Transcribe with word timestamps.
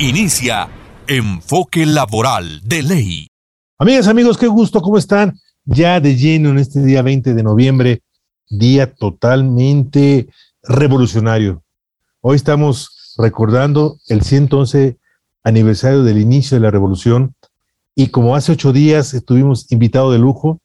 Inicia 0.00 0.68
Enfoque 1.08 1.84
Laboral 1.84 2.60
de 2.62 2.84
Ley. 2.84 3.26
Amigas, 3.78 4.06
amigos, 4.06 4.38
qué 4.38 4.46
gusto, 4.46 4.80
¿cómo 4.80 4.96
están? 4.96 5.40
Ya 5.64 5.98
de 5.98 6.14
lleno 6.14 6.50
en 6.50 6.58
este 6.58 6.84
día 6.84 7.02
20 7.02 7.34
de 7.34 7.42
noviembre, 7.42 8.02
día 8.48 8.94
totalmente 8.94 10.28
revolucionario. 10.62 11.64
Hoy 12.20 12.36
estamos 12.36 13.16
recordando 13.18 13.98
el 14.06 14.22
111 14.22 14.96
aniversario 15.42 16.04
del 16.04 16.18
inicio 16.18 16.56
de 16.56 16.62
la 16.62 16.70
revolución 16.70 17.34
y 17.96 18.10
como 18.10 18.36
hace 18.36 18.52
ocho 18.52 18.72
días 18.72 19.14
estuvimos 19.14 19.72
invitados 19.72 20.12
de 20.12 20.20
lujo, 20.20 20.60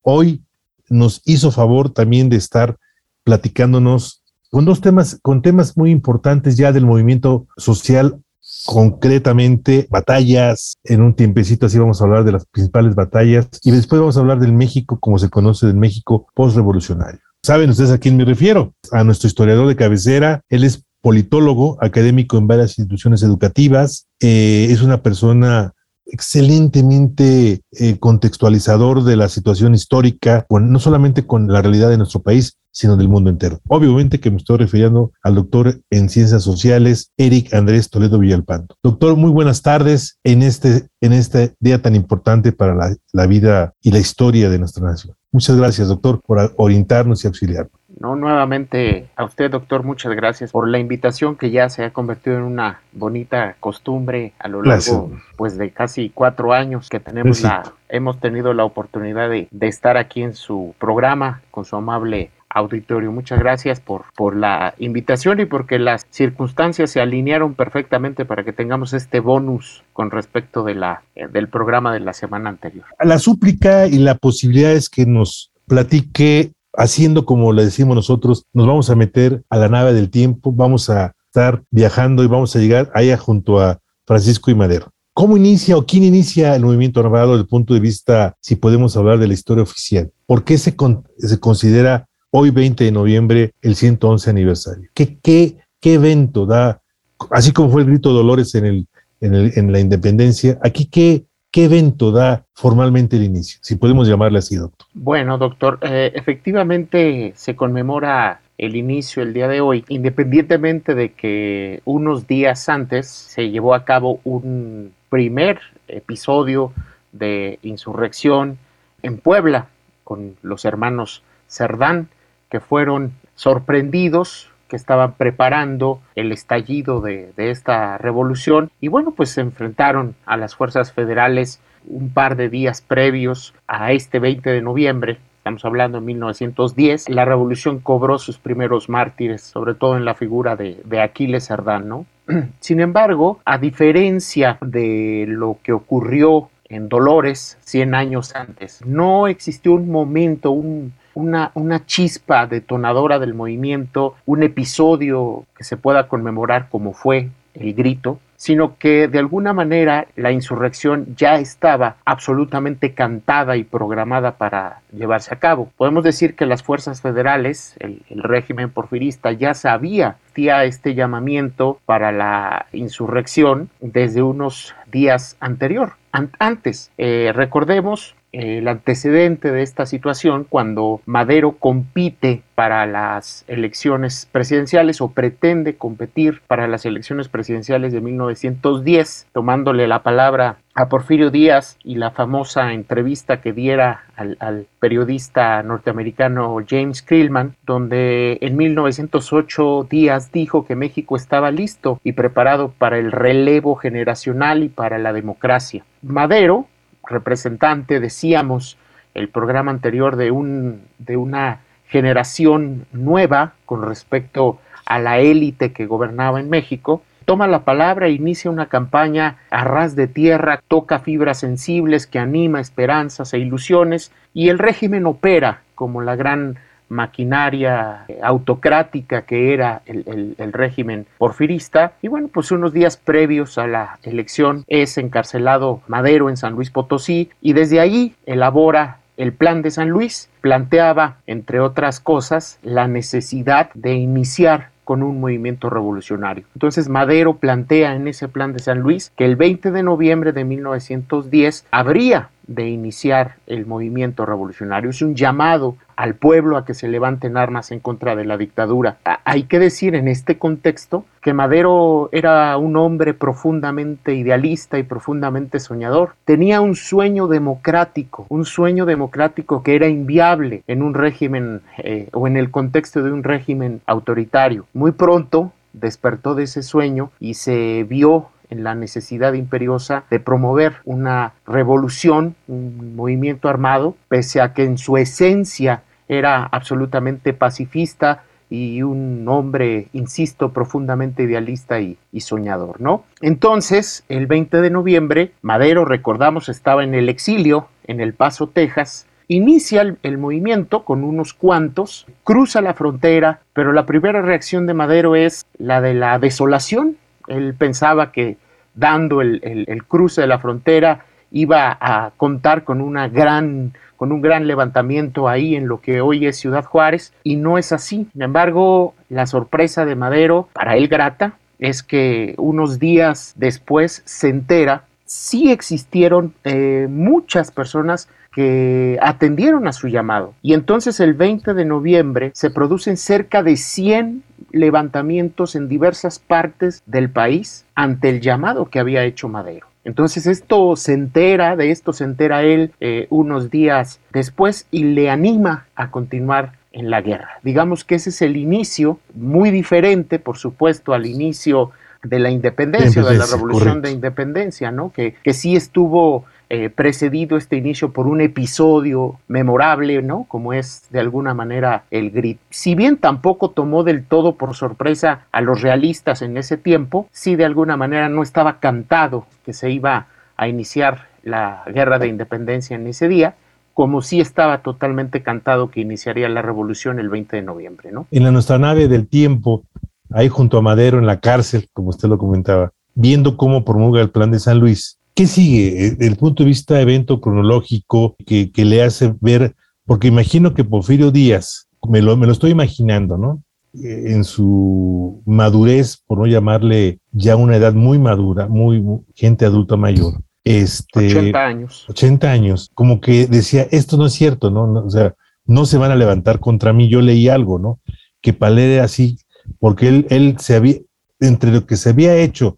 hoy 0.00 0.42
nos 0.88 1.20
hizo 1.26 1.50
favor 1.50 1.90
también 1.90 2.30
de 2.30 2.36
estar 2.36 2.78
platicándonos 3.22 4.22
con 4.48 4.64
dos 4.64 4.80
temas, 4.80 5.18
con 5.20 5.42
temas 5.42 5.76
muy 5.76 5.90
importantes 5.90 6.56
ya 6.56 6.72
del 6.72 6.86
movimiento 6.86 7.46
social 7.58 8.22
concretamente 8.66 9.86
batallas. 9.90 10.78
En 10.84 11.02
un 11.02 11.14
tiempecito 11.14 11.66
así 11.66 11.78
vamos 11.78 12.00
a 12.00 12.04
hablar 12.04 12.24
de 12.24 12.32
las 12.32 12.46
principales 12.46 12.94
batallas 12.94 13.48
y 13.62 13.70
después 13.70 14.00
vamos 14.00 14.16
a 14.16 14.20
hablar 14.20 14.40
del 14.40 14.52
México 14.52 14.98
como 15.00 15.18
se 15.18 15.30
conoce 15.30 15.66
del 15.66 15.76
México 15.76 16.26
postrevolucionario. 16.34 17.20
¿Saben 17.42 17.70
ustedes 17.70 17.90
a 17.90 17.98
quién 17.98 18.16
me 18.16 18.24
refiero? 18.24 18.74
A 18.90 19.04
nuestro 19.04 19.28
historiador 19.28 19.68
de 19.68 19.76
cabecera. 19.76 20.42
Él 20.48 20.64
es 20.64 20.84
politólogo, 21.00 21.78
académico 21.80 22.36
en 22.36 22.46
varias 22.46 22.78
instituciones 22.78 23.22
educativas. 23.22 24.08
Eh, 24.20 24.68
es 24.70 24.82
una 24.82 25.02
persona 25.02 25.72
excelentemente 26.08 27.62
eh, 27.72 27.98
contextualizador 27.98 29.04
de 29.04 29.16
la 29.16 29.28
situación 29.28 29.74
histórica, 29.74 30.46
no 30.50 30.78
solamente 30.78 31.26
con 31.26 31.48
la 31.48 31.62
realidad 31.62 31.90
de 31.90 31.98
nuestro 31.98 32.22
país, 32.22 32.57
sino 32.70 32.96
del 32.96 33.08
mundo 33.08 33.30
entero. 33.30 33.60
Obviamente 33.68 34.20
que 34.20 34.30
me 34.30 34.36
estoy 34.36 34.58
refiriendo 34.58 35.12
al 35.22 35.34
doctor 35.34 35.80
en 35.90 36.08
ciencias 36.08 36.42
sociales, 36.42 37.12
Eric 37.16 37.52
Andrés 37.54 37.90
Toledo 37.90 38.18
Villalpando. 38.18 38.76
Doctor, 38.82 39.16
muy 39.16 39.30
buenas 39.30 39.62
tardes 39.62 40.18
en 40.24 40.42
este, 40.42 40.88
en 41.00 41.12
este 41.12 41.54
día 41.60 41.80
tan 41.82 41.94
importante 41.94 42.52
para 42.52 42.74
la, 42.74 42.94
la 43.12 43.26
vida 43.26 43.74
y 43.80 43.90
la 43.90 43.98
historia 43.98 44.50
de 44.50 44.58
nuestra 44.58 44.84
nación. 44.84 45.14
Muchas 45.30 45.56
gracias, 45.56 45.88
doctor, 45.88 46.20
por 46.22 46.54
orientarnos 46.56 47.22
y 47.22 47.26
auxiliarnos. 47.26 47.78
No, 48.00 48.14
nuevamente 48.14 49.08
a 49.16 49.24
usted, 49.24 49.50
doctor, 49.50 49.82
muchas 49.82 50.14
gracias 50.14 50.52
por 50.52 50.68
la 50.68 50.78
invitación 50.78 51.36
que 51.36 51.50
ya 51.50 51.68
se 51.68 51.84
ha 51.84 51.92
convertido 51.92 52.36
en 52.36 52.44
una 52.44 52.80
bonita 52.92 53.56
costumbre 53.58 54.34
a 54.38 54.46
lo 54.46 54.62
largo 54.62 55.10
pues 55.36 55.58
de 55.58 55.70
casi 55.70 56.10
cuatro 56.10 56.52
años 56.52 56.88
que 56.88 57.00
tenemos 57.00 57.42
la, 57.42 57.72
hemos 57.88 58.20
tenido 58.20 58.54
la 58.54 58.64
oportunidad 58.64 59.28
de, 59.28 59.48
de 59.50 59.66
estar 59.66 59.96
aquí 59.96 60.22
en 60.22 60.34
su 60.34 60.74
programa 60.78 61.42
con 61.50 61.64
su 61.64 61.74
amable 61.74 62.30
auditorio. 62.50 63.12
Muchas 63.12 63.38
gracias 63.38 63.80
por, 63.80 64.04
por 64.14 64.36
la 64.36 64.74
invitación 64.78 65.40
y 65.40 65.46
porque 65.46 65.78
las 65.78 66.06
circunstancias 66.10 66.90
se 66.90 67.00
alinearon 67.00 67.54
perfectamente 67.54 68.24
para 68.24 68.44
que 68.44 68.52
tengamos 68.52 68.92
este 68.92 69.20
bonus 69.20 69.84
con 69.92 70.10
respecto 70.10 70.64
de 70.64 70.74
la, 70.74 71.02
del 71.32 71.48
programa 71.48 71.92
de 71.92 72.00
la 72.00 72.12
semana 72.12 72.50
anterior. 72.50 72.86
La 73.02 73.18
súplica 73.18 73.86
y 73.86 73.98
la 73.98 74.14
posibilidad 74.14 74.72
es 74.72 74.88
que 74.88 75.06
nos 75.06 75.52
platique 75.66 76.52
haciendo 76.74 77.24
como 77.24 77.52
le 77.52 77.64
decimos 77.64 77.96
nosotros, 77.96 78.44
nos 78.52 78.66
vamos 78.66 78.88
a 78.90 78.94
meter 78.94 79.42
a 79.50 79.56
la 79.56 79.68
nave 79.68 79.92
del 79.92 80.10
tiempo, 80.10 80.52
vamos 80.52 80.88
a 80.90 81.12
estar 81.26 81.62
viajando 81.70 82.22
y 82.22 82.28
vamos 82.28 82.54
a 82.54 82.58
llegar 82.60 82.90
allá 82.94 83.16
junto 83.16 83.60
a 83.60 83.78
Francisco 84.06 84.50
y 84.50 84.54
Madero. 84.54 84.90
¿Cómo 85.12 85.36
inicia 85.36 85.76
o 85.76 85.84
quién 85.84 86.04
inicia 86.04 86.54
el 86.54 86.64
movimiento 86.64 87.00
armado 87.00 87.32
desde 87.32 87.42
el 87.42 87.48
punto 87.48 87.74
de 87.74 87.80
vista, 87.80 88.36
si 88.40 88.54
podemos 88.54 88.96
hablar 88.96 89.18
de 89.18 89.26
la 89.26 89.34
historia 89.34 89.64
oficial? 89.64 90.12
¿Por 90.26 90.44
qué 90.44 90.56
se, 90.58 90.76
se 91.18 91.40
considera 91.40 92.07
hoy 92.30 92.50
20 92.50 92.84
de 92.84 92.92
noviembre 92.92 93.52
el 93.62 93.76
111 93.76 94.30
aniversario? 94.30 94.90
¿Qué, 94.94 95.56
evento 95.82 96.46
da, 96.46 96.82
así 97.30 97.52
como 97.52 97.70
fue 97.70 97.82
el 97.82 97.88
grito 97.88 98.10
de 98.10 98.14
Dolores 98.16 98.54
en, 98.54 98.64
el, 98.66 98.86
en, 99.20 99.34
el, 99.34 99.52
en 99.56 99.72
la 99.72 99.80
independencia, 99.80 100.58
aquí 100.62 100.86
qué, 100.86 101.24
¿Qué 101.50 101.64
evento 101.64 102.12
da 102.12 102.44
formalmente 102.52 103.16
el 103.16 103.22
inicio? 103.24 103.58
Si 103.62 103.76
podemos 103.76 104.06
llamarle 104.06 104.38
así, 104.38 104.56
doctor. 104.56 104.86
Bueno, 104.92 105.38
doctor, 105.38 105.78
eh, 105.80 106.12
efectivamente 106.14 107.32
se 107.36 107.56
conmemora 107.56 108.42
el 108.58 108.76
inicio 108.76 109.22
el 109.22 109.32
día 109.32 109.48
de 109.48 109.62
hoy, 109.62 109.82
independientemente 109.88 110.94
de 110.94 111.12
que 111.12 111.80
unos 111.86 112.26
días 112.26 112.68
antes 112.68 113.08
se 113.08 113.50
llevó 113.50 113.74
a 113.74 113.84
cabo 113.84 114.20
un 114.24 114.92
primer 115.08 115.60
episodio 115.86 116.72
de 117.12 117.58
insurrección 117.62 118.58
en 119.02 119.16
Puebla 119.16 119.68
con 120.04 120.36
los 120.42 120.66
hermanos 120.66 121.22
Cerdán, 121.48 122.08
que 122.48 122.60
fueron 122.60 123.12
sorprendidos 123.34 124.50
que 124.68 124.76
estaban 124.76 125.14
preparando 125.14 126.00
el 126.14 126.30
estallido 126.30 127.00
de, 127.00 127.32
esta 127.36 127.98
revolución 127.98 128.70
y 128.80 128.88
bueno, 128.88 129.12
pues 129.12 129.30
se 129.30 129.40
enfrentaron 129.40 130.14
a 130.26 130.36
las 130.36 130.54
fuerzas 130.54 130.92
federales 130.92 131.60
un 131.86 132.10
par 132.10 132.36
de 132.36 132.48
días 132.48 132.82
previos 132.82 133.54
a 133.66 133.92
este 133.92 134.18
20 134.18 134.50
de 134.50 134.60
noviembre. 134.60 135.18
Estamos 135.38 135.64
hablando 135.64 135.98
de 135.98 136.04
1910. 136.04 137.08
La 137.08 137.24
revolución 137.24 137.78
cobró 137.80 138.18
sus 138.18 138.38
primeros 138.38 138.90
mártires, 138.90 139.40
sobre 139.40 139.74
todo 139.74 139.96
en 139.96 140.04
la 140.04 140.14
figura 140.14 140.56
de, 140.56 141.00
Aquiles 141.00 141.46
Cerdán, 141.46 141.88
¿no? 141.88 142.06
Sin 142.60 142.80
embargo, 142.80 143.40
a 143.46 143.56
diferencia 143.56 144.58
de 144.60 145.24
lo 145.26 145.58
que 145.62 145.72
ocurrió 145.72 146.50
en 146.68 146.90
Dolores 146.90 147.56
100 147.62 147.94
años 147.94 148.34
antes, 148.34 148.84
no 148.84 149.26
existió 149.26 149.72
un 149.72 149.90
momento, 149.90 150.50
un, 150.50 150.92
una, 151.18 151.86
chispa 151.86 152.46
detonadora 152.46 153.18
del 153.18 153.34
movimiento, 153.34 154.14
un 154.24 154.42
episodio 154.42 155.44
que 155.56 155.64
se 155.64 155.76
pueda 155.76 156.08
conmemorar 156.08 156.68
como 156.68 156.92
fue 156.92 157.30
el 157.54 157.74
grito, 157.74 158.20
sino 158.36 158.78
que 158.78 159.08
de 159.08 159.18
alguna 159.18 159.52
manera 159.52 160.06
la 160.14 160.30
insurrección 160.30 161.16
ya 161.16 161.40
estaba 161.40 161.96
absolutamente 162.04 162.94
cantada 162.94 163.56
y 163.56 163.64
programada 163.64 164.36
para 164.36 164.80
llevarse 164.92 165.34
a 165.34 165.40
cabo. 165.40 165.72
Podemos 165.76 166.04
decir 166.04 166.36
que 166.36 166.46
las 166.46 166.62
fuerzas 166.62 167.00
federales, 167.00 167.74
el, 167.80 168.00
régimen 168.22 168.70
porfirista, 168.70 169.32
ya 169.32 169.54
sabía 169.54 170.18
este 170.36 170.94
llamamiento 170.94 171.80
para 171.84 172.12
la 172.12 172.66
insurrección 172.72 173.70
desde 173.80 174.22
unos 174.22 174.72
días 174.86 175.36
anterior, 175.40 175.94
antes. 176.12 176.92
Eh, 176.96 177.32
recordemos 177.34 178.14
el 178.32 178.68
antecedente 178.68 179.52
de 179.52 179.62
esta 179.62 179.86
situación 179.86 180.44
cuando 180.48 181.00
Madero 181.06 181.52
compite 181.52 182.42
para 182.54 182.86
las 182.86 183.44
elecciones 183.48 184.28
presidenciales 184.30 185.00
o 185.00 185.12
pretende 185.12 185.76
competir 185.76 186.42
para 186.46 186.66
las 186.68 186.84
elecciones 186.84 187.28
presidenciales 187.28 187.92
de 187.92 188.00
1910, 188.00 189.28
tomándole 189.32 189.86
la 189.86 190.02
palabra 190.02 190.58
a 190.74 190.88
Porfirio 190.88 191.30
Díaz 191.30 191.76
y 191.82 191.96
la 191.96 192.10
famosa 192.10 192.72
entrevista 192.72 193.40
que 193.40 193.52
diera 193.52 194.04
al, 194.16 194.66
periodista 194.78 195.62
norteamericano 195.62 196.56
James 196.68 197.02
Krillman, 197.02 197.56
donde 197.64 198.38
en 198.40 198.56
1908 198.56 199.88
Díaz 199.90 200.30
dijo 200.30 200.66
que 200.66 200.76
México 200.76 201.16
estaba 201.16 201.50
listo 201.50 202.00
y 202.04 202.12
preparado 202.12 202.72
para 202.76 202.98
el 202.98 203.10
relevo 203.10 203.74
generacional 203.74 204.62
y 204.62 204.68
para 204.68 204.98
la 204.98 205.12
democracia. 205.12 205.84
Madero, 206.02 206.66
representante, 207.08 208.00
decíamos, 208.00 208.78
el 209.14 209.28
programa 209.28 209.70
anterior 209.70 210.16
de, 210.16 210.30
un, 210.30 210.82
de 210.98 211.16
una 211.16 211.60
generación 211.88 212.86
nueva 212.92 213.54
con 213.66 213.82
respecto 213.82 214.58
a 214.86 214.98
la 214.98 215.18
élite 215.18 215.72
que 215.72 215.86
gobernaba 215.86 216.40
en 216.40 216.48
México, 216.50 217.02
toma 217.24 217.46
la 217.46 217.64
palabra 217.64 218.06
e 218.06 218.12
inicia 218.12 218.50
una 218.50 218.66
campaña 218.66 219.36
a 219.50 219.64
ras 219.64 219.94
de 219.96 220.06
tierra, 220.06 220.62
toca 220.66 221.00
fibras 221.00 221.40
sensibles 221.40 222.06
que 222.06 222.18
anima 222.18 222.60
esperanzas 222.60 223.34
e 223.34 223.38
ilusiones 223.38 224.12
y 224.32 224.48
el 224.48 224.58
régimen 224.58 225.04
opera 225.04 225.60
como 225.74 226.00
la 226.00 226.16
gran 226.16 226.58
maquinaria 226.88 228.06
autocrática 228.22 229.22
que 229.22 229.52
era 229.52 229.82
el, 229.86 230.34
régimen 230.52 231.06
porfirista. 231.18 231.92
Y 232.02 232.08
bueno, 232.08 232.28
pues 232.28 232.50
unos 232.50 232.72
días 232.72 232.96
previos 232.96 233.58
a 233.58 233.66
la 233.66 233.98
elección 234.02 234.64
es 234.66 234.98
encarcelado 234.98 235.82
Madero 235.86 236.28
en 236.28 236.36
San 236.36 236.54
Luis 236.54 236.70
Potosí 236.70 237.30
y 237.40 237.52
desde 237.52 237.80
ahí 237.80 238.14
elabora 238.26 238.98
el 239.16 239.32
plan 239.32 239.62
de 239.62 239.70
San 239.70 239.90
Luis. 239.90 240.30
Planteaba, 240.40 241.16
entre 241.26 241.60
otras 241.60 242.00
cosas, 242.00 242.58
la 242.62 242.88
necesidad 242.88 243.70
de 243.74 243.94
iniciar 243.94 244.70
con 244.84 245.02
un 245.02 245.20
movimiento 245.20 245.68
revolucionario. 245.68 246.46
Entonces 246.54 246.88
Madero 246.88 247.36
plantea 247.36 247.94
en 247.94 248.08
ese 248.08 248.26
plan 248.26 248.54
de 248.54 248.60
San 248.60 248.78
Luis 248.78 249.12
que 249.16 249.26
el 249.26 249.36
20 249.36 249.70
de 249.70 249.82
noviembre 249.82 250.32
de 250.32 250.44
1910 250.44 251.66
habría 251.70 252.30
de 252.48 252.68
iniciar 252.68 253.36
el 253.46 253.66
movimiento 253.66 254.26
revolucionario. 254.26 254.90
Es 254.90 255.02
un 255.02 255.14
llamado 255.14 255.76
al 255.96 256.14
pueblo 256.14 256.56
a 256.56 256.64
que 256.64 256.74
se 256.74 256.88
levanten 256.88 257.36
armas 257.36 257.70
en 257.70 257.80
contra 257.80 258.16
de 258.16 258.24
la 258.24 258.36
dictadura. 258.36 258.96
Hay 259.24 259.44
que 259.44 259.58
decir 259.58 259.94
en 259.94 260.08
este 260.08 260.38
contexto 260.38 261.04
que 261.20 261.34
Madero 261.34 262.08
era 262.10 262.56
un 262.56 262.76
hombre 262.76 263.14
profundamente 263.14 264.14
idealista 264.14 264.78
y 264.78 264.82
profundamente 264.82 265.60
soñador. 265.60 266.14
Tenía 266.24 266.60
un 266.60 266.74
sueño 266.74 267.26
democrático, 267.26 268.26
un 268.28 268.44
sueño 268.44 268.86
democrático 268.86 269.62
que 269.62 269.76
era 269.76 269.88
inviable 269.88 270.62
en 270.66 270.82
un 270.82 270.94
régimen 270.94 271.60
eh, 271.78 272.08
o 272.12 272.26
en 272.26 272.36
el 272.36 272.50
contexto 272.50 273.02
de 273.02 273.12
un 273.12 273.24
régimen 273.24 273.82
autoritario. 273.86 274.66
Muy 274.72 274.92
pronto 274.92 275.52
despertó 275.72 276.34
de 276.34 276.44
ese 276.44 276.62
sueño 276.62 277.10
y 277.20 277.34
se 277.34 277.84
vio 277.84 278.28
en 278.50 278.64
la 278.64 278.74
necesidad 278.74 279.32
imperiosa 279.34 280.04
de 280.10 280.20
promover 280.20 280.76
una 280.84 281.34
revolución, 281.46 282.34
un 282.46 282.96
movimiento 282.96 283.48
armado, 283.48 283.96
pese 284.08 284.40
a 284.40 284.52
que 284.52 284.64
en 284.64 284.78
su 284.78 284.96
esencia 284.96 285.82
era 286.08 286.44
absolutamente 286.44 287.32
pacifista 287.32 288.24
y 288.50 288.82
un 288.82 289.26
hombre, 289.28 289.88
insisto, 289.92 290.52
profundamente 290.52 291.24
idealista 291.24 291.80
y, 291.80 291.98
soñador, 292.18 292.80
¿no? 292.80 293.04
Entonces, 293.20 294.04
el 294.08 294.26
20 294.26 294.60
de 294.60 294.70
noviembre, 294.70 295.32
Madero, 295.42 295.84
recordamos, 295.84 296.48
estaba 296.48 296.82
en 296.82 296.94
el 296.94 297.08
exilio 297.08 297.68
en 297.86 298.00
El 298.00 298.14
Paso, 298.14 298.48
Texas, 298.48 299.06
inicia 299.28 299.82
el, 299.82 299.98
el, 300.02 300.16
movimiento 300.16 300.84
con 300.84 301.04
unos 301.04 301.34
cuantos, 301.34 302.06
cruza 302.24 302.62
la 302.62 302.74
frontera, 302.74 303.40
pero 303.52 303.72
la 303.72 303.84
primera 303.84 304.22
reacción 304.22 304.66
de 304.66 304.74
Madero 304.74 305.14
es 305.14 305.44
la 305.58 305.82
de 305.82 305.92
la 305.92 306.18
desolación, 306.18 306.96
él 307.28 307.54
pensaba 307.54 308.12
que 308.12 308.36
dando 308.74 309.20
el, 309.20 309.82
cruce 309.86 310.20
de 310.20 310.26
la 310.26 310.38
frontera 310.38 311.04
iba 311.30 311.76
a 311.80 312.12
contar 312.16 312.64
con 312.64 312.80
una 312.80 313.08
gran 313.08 313.72
con 313.96 314.12
un 314.12 314.20
gran 314.22 314.46
levantamiento 314.46 315.28
ahí 315.28 315.56
en 315.56 315.66
lo 315.66 315.80
que 315.80 316.00
hoy 316.00 316.24
es 316.26 316.36
Ciudad 316.36 316.64
Juárez 316.64 317.12
y 317.24 317.34
no 317.34 317.58
es 317.58 317.72
así. 317.72 318.08
Sin 318.12 318.22
embargo, 318.22 318.94
la 319.08 319.26
sorpresa 319.26 319.84
de 319.84 319.96
Madero, 319.96 320.48
para 320.52 320.76
él 320.76 320.86
grata, 320.86 321.32
es 321.58 321.82
que 321.82 322.36
unos 322.38 322.78
días 322.78 323.32
después 323.36 324.02
se 324.04 324.28
entera 324.28 324.84
sí 325.08 325.50
existieron 325.50 326.34
eh, 326.44 326.86
muchas 326.88 327.50
personas 327.50 328.08
que 328.38 329.00
atendieron 329.02 329.66
a 329.66 329.72
su 329.72 329.88
llamado. 329.88 330.32
Y 330.42 330.54
entonces 330.54 331.00
el 331.00 331.14
20 331.14 331.54
de 331.54 331.64
noviembre 331.64 332.30
se 332.34 332.50
producen 332.50 332.96
cerca 332.96 333.42
de 333.42 333.56
100 333.56 334.22
levantamientos 334.52 335.56
en 335.56 335.68
diversas 335.68 336.20
partes 336.20 336.80
del 336.86 337.10
país 337.10 337.64
ante 337.74 338.10
el 338.10 338.20
llamado 338.20 338.66
que 338.66 338.78
había 338.78 339.02
hecho 339.02 339.28
Madero. 339.28 339.66
Entonces 339.82 340.28
esto 340.28 340.76
se 340.76 340.92
entera, 340.92 341.56
de 341.56 341.72
esto 341.72 341.92
se 341.92 342.04
entera 342.04 342.44
él 342.44 342.70
eh, 342.78 343.08
unos 343.10 343.50
días 343.50 343.98
después 344.12 344.68
y 344.70 344.84
le 344.84 345.10
anima 345.10 345.66
a 345.74 345.90
continuar 345.90 346.52
en 346.70 346.90
la 346.90 347.00
guerra. 347.00 347.40
Digamos 347.42 347.82
que 347.82 347.96
ese 347.96 348.10
es 348.10 348.22
el 348.22 348.36
inicio, 348.36 349.00
muy 349.16 349.50
diferente, 349.50 350.20
por 350.20 350.38
supuesto, 350.38 350.94
al 350.94 351.06
inicio 351.06 351.72
de 352.04 352.20
la 352.20 352.30
independencia, 352.30 353.02
de 353.02 353.18
la 353.18 353.26
revolución 353.26 353.82
de 353.82 353.90
independencia, 353.90 354.70
¿no? 354.70 354.92
Que, 354.92 355.16
que 355.24 355.34
sí 355.34 355.56
estuvo 355.56 356.24
eh, 356.50 356.70
precedido 356.70 357.36
este 357.36 357.56
inicio 357.56 357.92
por 357.92 358.06
un 358.06 358.22
episodio 358.22 359.20
memorable, 359.28 360.00
¿no? 360.00 360.24
Como 360.28 360.54
es 360.54 360.86
de 360.90 361.00
alguna 361.00 361.34
manera 361.34 361.84
el 361.90 362.10
GRIT. 362.10 362.38
Si 362.48 362.74
bien 362.74 362.96
tampoco 362.96 363.50
tomó 363.50 363.84
del 363.84 364.06
todo 364.06 364.36
por 364.36 364.54
sorpresa 364.54 365.26
a 365.30 365.42
los 365.42 365.60
realistas 365.60 366.22
en 366.22 366.38
ese 366.38 366.56
tiempo, 366.56 367.06
sí 367.12 367.36
de 367.36 367.44
alguna 367.44 367.76
manera 367.76 368.08
no 368.08 368.22
estaba 368.22 368.60
cantado 368.60 369.26
que 369.44 369.52
se 369.52 369.70
iba 369.70 370.06
a 370.38 370.48
iniciar 370.48 371.08
la 371.22 371.64
guerra 371.66 371.98
de 371.98 372.08
independencia 372.08 372.76
en 372.76 372.86
ese 372.86 373.08
día, 373.08 373.34
como 373.74 374.00
sí 374.00 374.20
estaba 374.20 374.62
totalmente 374.62 375.22
cantado 375.22 375.70
que 375.70 375.80
iniciaría 375.80 376.28
la 376.28 376.42
revolución 376.42 376.98
el 376.98 377.10
20 377.10 377.36
de 377.36 377.42
noviembre, 377.42 377.92
¿no? 377.92 378.06
En 378.10 378.24
la 378.24 378.30
nuestra 378.30 378.58
nave 378.58 378.88
del 378.88 379.06
tiempo, 379.06 379.64
ahí 380.10 380.28
junto 380.28 380.58
a 380.58 380.62
Madero 380.62 380.98
en 380.98 381.06
la 381.06 381.20
cárcel, 381.20 381.68
como 381.72 381.90
usted 381.90 382.08
lo 382.08 382.18
comentaba, 382.18 382.72
viendo 382.94 383.36
cómo 383.36 383.64
promulga 383.64 384.00
el 384.00 384.10
plan 384.10 384.30
de 384.30 384.40
San 384.40 384.58
Luis, 384.58 384.98
¿Qué 385.18 385.26
sigue? 385.26 385.96
El 385.98 386.14
punto 386.14 386.44
de 386.44 386.48
vista 386.48 386.80
evento 386.80 387.20
cronológico 387.20 388.14
que, 388.24 388.52
le 388.54 388.84
hace 388.84 389.16
ver, 389.20 389.56
porque 389.84 390.06
imagino 390.06 390.54
que 390.54 390.62
Porfirio 390.62 391.10
Díaz, 391.10 391.68
me 391.88 392.00
lo, 392.02 392.16
me 392.16 392.26
lo 392.26 392.32
estoy 392.32 392.52
imaginando, 392.52 393.18
¿no? 393.18 393.42
Eh, 393.74 394.12
en 394.12 394.22
su 394.22 395.20
madurez, 395.26 396.00
por 396.06 396.18
no 396.18 396.26
llamarle 396.26 397.00
ya 397.10 397.34
una 397.34 397.56
edad 397.56 397.74
muy 397.74 397.98
madura, 397.98 398.46
muy, 398.46 398.80
gente 399.12 399.44
adulta 399.44 399.76
mayor. 399.76 400.22
Este, 400.44 401.06
80 401.08 401.44
años. 401.44 401.84
80 401.88 402.30
años, 402.30 402.70
como 402.72 403.00
que 403.00 403.26
decía, 403.26 403.66
esto 403.72 403.96
no 403.96 404.06
es 404.06 404.12
cierto, 404.12 404.52
¿no? 404.52 404.72
o 404.72 404.88
sea, 404.88 405.16
no 405.44 405.66
se 405.66 405.78
van 405.78 405.90
a 405.90 405.96
levantar 405.96 406.38
contra 406.38 406.72
mí. 406.72 406.88
Yo 406.88 407.00
leí 407.00 407.28
algo, 407.28 407.58
¿no? 407.58 407.80
Que 408.22 408.34
Palé 408.34 408.76
era 408.76 408.84
así, 408.84 409.18
porque 409.58 409.88
él, 409.88 410.06
él 410.10 410.36
se 410.38 410.54
había, 410.54 410.76
entre 411.18 411.50
lo 411.50 411.66
que 411.66 411.76
se 411.76 411.90
había 411.90 412.16
hecho 412.16 412.56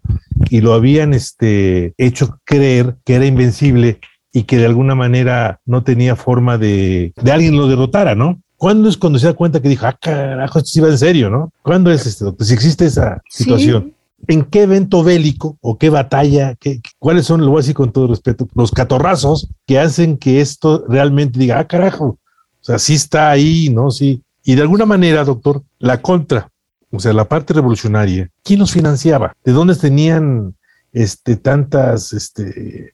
y 0.51 0.59
lo 0.59 0.73
habían 0.73 1.13
este, 1.13 1.93
hecho 1.97 2.37
creer 2.43 2.97
que 3.05 3.15
era 3.15 3.25
invencible 3.25 4.01
y 4.33 4.43
que 4.43 4.57
de 4.57 4.65
alguna 4.65 4.95
manera 4.95 5.61
no 5.65 5.83
tenía 5.83 6.17
forma 6.17 6.57
de, 6.57 7.13
de 7.15 7.31
alguien 7.31 7.55
lo 7.55 7.69
derrotara, 7.69 8.15
¿no? 8.15 8.41
¿Cuándo 8.57 8.89
es 8.89 8.97
cuando 8.97 9.17
se 9.17 9.27
da 9.27 9.33
cuenta 9.33 9.61
que 9.61 9.69
dijo, 9.69 9.85
ah, 9.85 9.97
carajo, 9.97 10.59
esto 10.59 10.69
sí 10.69 10.81
va 10.81 10.89
en 10.89 10.97
serio, 10.97 11.29
¿no? 11.29 11.53
¿Cuándo 11.63 11.89
es 11.89 12.05
esto? 12.05 12.35
Si 12.41 12.53
existe 12.53 12.85
esa 12.85 13.21
situación. 13.29 13.93
¿En 14.27 14.43
qué 14.43 14.63
evento 14.63 15.05
bélico 15.05 15.57
o 15.61 15.77
qué 15.77 15.89
batalla, 15.89 16.55
qué, 16.59 16.81
cuáles 16.99 17.27
son, 17.27 17.39
lo 17.39 17.47
voy 17.47 17.59
a 17.59 17.61
decir 17.61 17.73
con 17.73 17.93
todo 17.93 18.07
respeto, 18.07 18.45
los 18.53 18.71
catorrazos 18.71 19.47
que 19.65 19.79
hacen 19.79 20.17
que 20.17 20.41
esto 20.41 20.83
realmente 20.89 21.39
diga, 21.39 21.59
ah, 21.59 21.67
carajo, 21.67 22.05
o 22.05 22.63
sea, 22.63 22.77
sí 22.77 22.95
está 22.95 23.29
ahí, 23.29 23.69
¿no? 23.69 23.89
Sí. 23.89 24.21
Y 24.43 24.55
de 24.55 24.63
alguna 24.63 24.85
manera, 24.85 25.23
doctor, 25.23 25.63
la 25.79 26.01
contra 26.01 26.50
o 26.91 26.99
sea, 26.99 27.13
la 27.13 27.25
parte 27.25 27.53
revolucionaria, 27.53 28.29
¿quién 28.43 28.59
los 28.59 28.73
financiaba? 28.73 29.33
¿De 29.45 29.53
dónde 29.53 29.75
tenían 29.75 30.55
este, 30.91 31.37
tantas 31.37 32.11
este, 32.11 32.93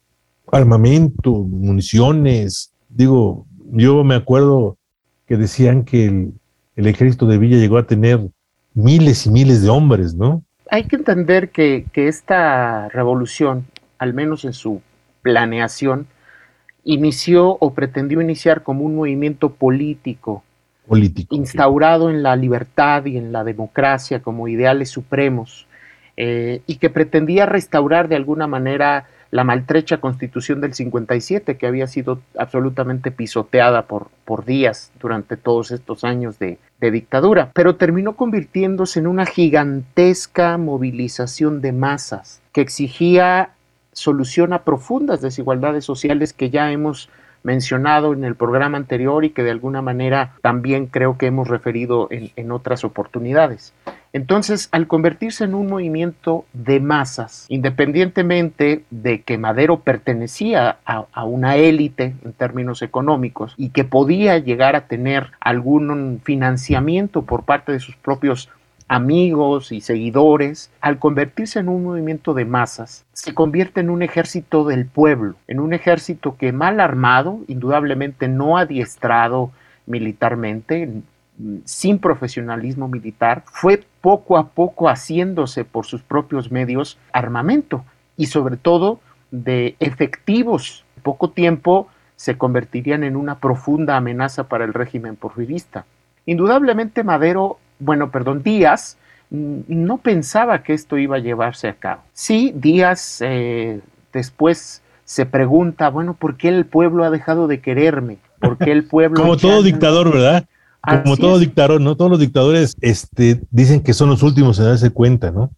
armamento, 0.51 1.31
municiones? 1.31 2.71
Digo, 2.89 3.47
yo 3.71 4.03
me 4.03 4.15
acuerdo 4.15 4.77
que 5.25 5.35
decían 5.35 5.83
que 5.83 6.29
el, 6.75 6.87
ejército 6.87 7.25
de 7.25 7.39
Villa 7.39 7.57
llegó 7.57 7.79
a 7.79 7.87
tener 7.87 8.19
miles 8.75 9.25
y 9.25 9.31
miles 9.31 9.63
de 9.63 9.69
hombres, 9.69 10.13
¿no? 10.13 10.43
Hay 10.69 10.83
que 10.83 10.95
entender 10.95 11.49
que, 11.49 11.85
que 11.91 12.07
esta 12.07 12.89
revolución, 12.89 13.65
al 13.97 14.13
menos 14.13 14.45
en 14.45 14.53
su 14.53 14.81
planeación, 15.23 16.07
inició 16.83 17.57
o 17.59 17.73
pretendió 17.73 18.21
iniciar 18.21 18.61
como 18.61 18.83
un 18.83 18.95
movimiento 18.95 19.53
político 19.53 20.43
instaurado 21.29 22.09
en 22.09 22.23
la 22.23 22.35
libertad 22.35 23.05
y 23.05 23.17
en 23.17 23.31
la 23.31 23.43
democracia 23.43 24.21
como 24.21 24.47
ideales 24.47 24.89
supremos, 24.89 25.67
eh, 26.15 26.61
y 26.65 26.77
que 26.77 26.89
pretendía 26.89 27.45
restaurar 27.45 28.07
de 28.07 28.15
alguna 28.15 28.47
manera 28.47 29.05
la 29.29 29.43
maltrecha 29.43 29.97
constitución 29.97 30.61
del 30.61 30.73
57, 30.73 31.57
que 31.57 31.67
había 31.67 31.87
sido 31.87 32.21
absolutamente 32.37 33.11
pisoteada 33.11 33.83
por, 33.83 34.07
por 34.25 34.45
días 34.45 34.91
durante 34.99 35.35
todos 35.37 35.71
estos 35.71 36.03
años 36.03 36.39
de, 36.39 36.57
de 36.79 36.91
dictadura, 36.91 37.51
pero 37.53 37.75
terminó 37.75 38.15
convirtiéndose 38.15 38.99
en 38.99 39.07
una 39.07 39.25
gigantesca 39.25 40.57
movilización 40.57 41.61
de 41.61 41.73
masas 41.73 42.41
que 42.53 42.61
exigía 42.61 43.51
solución 43.91 44.53
a 44.53 44.63
profundas 44.63 45.21
desigualdades 45.21 45.83
sociales 45.83 46.31
que 46.31 46.49
ya 46.49 46.71
hemos 46.71 47.09
mencionado 47.47 48.11
en 48.11 48.25
el 48.25 48.35
programa 48.35 48.77
anterior 48.77 49.23
y 49.23 49.29
que 49.29 49.41
de 49.41 49.51
alguna 49.51 49.81
manera 49.81 50.33
también 50.41 50.87
creo 50.87 51.17
que 51.17 51.27
hemos 51.27 51.47
referido 51.47 52.09
en, 52.11 52.51
otras 52.51 52.83
oportunidades. 52.83 53.73
Entonces, 54.11 54.67
al 54.73 54.87
convertirse 54.87 55.45
en 55.45 55.53
un 55.53 55.67
movimiento 55.67 56.43
de 56.51 56.81
masas, 56.81 57.45
independientemente 57.47 58.83
de 58.89 59.21
que 59.21 59.37
Madero 59.37 59.79
pertenecía 59.79 60.77
a, 60.85 61.05
a, 61.13 61.23
una 61.23 61.55
élite 61.55 62.15
en 62.25 62.33
términos 62.33 62.81
económicos 62.81 63.53
y 63.55 63.69
que 63.69 63.85
podía 63.85 64.37
llegar 64.39 64.75
a 64.75 64.87
tener 64.87 65.31
algún 65.39 66.19
financiamiento 66.23 67.21
por 67.21 67.43
parte 67.43 67.71
de 67.71 67.79
sus 67.79 67.95
propios 67.95 68.49
amigos 68.87 69.71
y 69.71 69.81
seguidores, 69.81 70.71
al 70.81 70.99
convertirse 70.99 71.59
en 71.59 71.69
un 71.69 71.83
movimiento 71.83 72.33
de 72.33 72.45
masas, 72.45 73.05
se 73.13 73.33
convierte 73.33 73.81
en 73.81 73.89
un 73.89 74.01
ejército 74.01 74.63
del 74.63 74.85
pueblo, 74.85 75.35
en 75.47 75.59
un 75.59 75.73
ejército 75.73 76.37
que 76.37 76.51
mal 76.51 76.79
armado, 76.79 77.39
indudablemente 77.47 78.27
no 78.27 78.57
adiestrado 78.57 79.51
militarmente, 79.85 81.01
sin 81.65 81.99
profesionalismo 81.99 82.87
militar, 82.87 83.43
fue 83.45 83.83
poco 84.01 84.37
a 84.37 84.49
poco 84.49 84.89
haciéndose 84.89 85.65
por 85.65 85.85
sus 85.85 86.01
propios 86.01 86.51
medios 86.51 86.97
armamento 87.11 87.83
y 88.15 88.27
sobre 88.27 88.57
todo 88.57 88.99
de 89.31 89.75
efectivos. 89.79 90.85
poco 91.03 91.29
tiempo 91.29 91.87
se 92.15 92.37
convertirían 92.37 93.03
en 93.03 93.15
una 93.15 93.39
profunda 93.39 93.95
amenaza 93.95 94.47
para 94.47 94.65
el 94.65 94.73
régimen 94.73 95.15
porfirista. 95.15 95.85
Indudablemente 96.25 97.03
Madero 97.03 97.59
bueno, 97.79 98.11
perdón, 98.11 98.43
Díaz 98.43 98.97
no 99.29 99.97
pensaba 99.97 100.63
que 100.63 100.73
esto 100.73 100.97
iba 100.97 101.17
a 101.17 101.19
llevarse 101.19 101.67
a 101.67 101.73
cabo. 101.73 102.01
Sí, 102.13 102.53
días 102.55 103.21
eh, 103.21 103.81
después 104.13 104.81
se 105.03 105.25
pregunta, 105.25 105.89
bueno, 105.89 106.13
¿por 106.13 106.37
qué 106.37 106.49
el 106.49 106.65
pueblo 106.65 107.03
ha 107.03 107.09
dejado 107.09 107.47
de 107.47 107.59
quererme? 107.59 108.17
¿Por 108.39 108.57
qué 108.57 108.71
el 108.71 108.83
pueblo... 108.87 109.21
Como 109.21 109.37
todo 109.37 109.63
dictador, 109.63 110.11
¿verdad? 110.11 110.45
Como 110.81 111.17
todo 111.17 111.39
dictador, 111.39 111.81
¿no? 111.81 111.97
Todos 111.97 112.11
los 112.11 112.19
dictadores 112.19 112.75
este, 112.79 113.41
dicen 113.51 113.81
que 113.81 113.93
son 113.93 114.09
los 114.09 114.23
últimos 114.23 114.57
en 114.59 114.65
darse 114.65 114.89
cuenta, 114.91 115.31
¿no? 115.31 115.51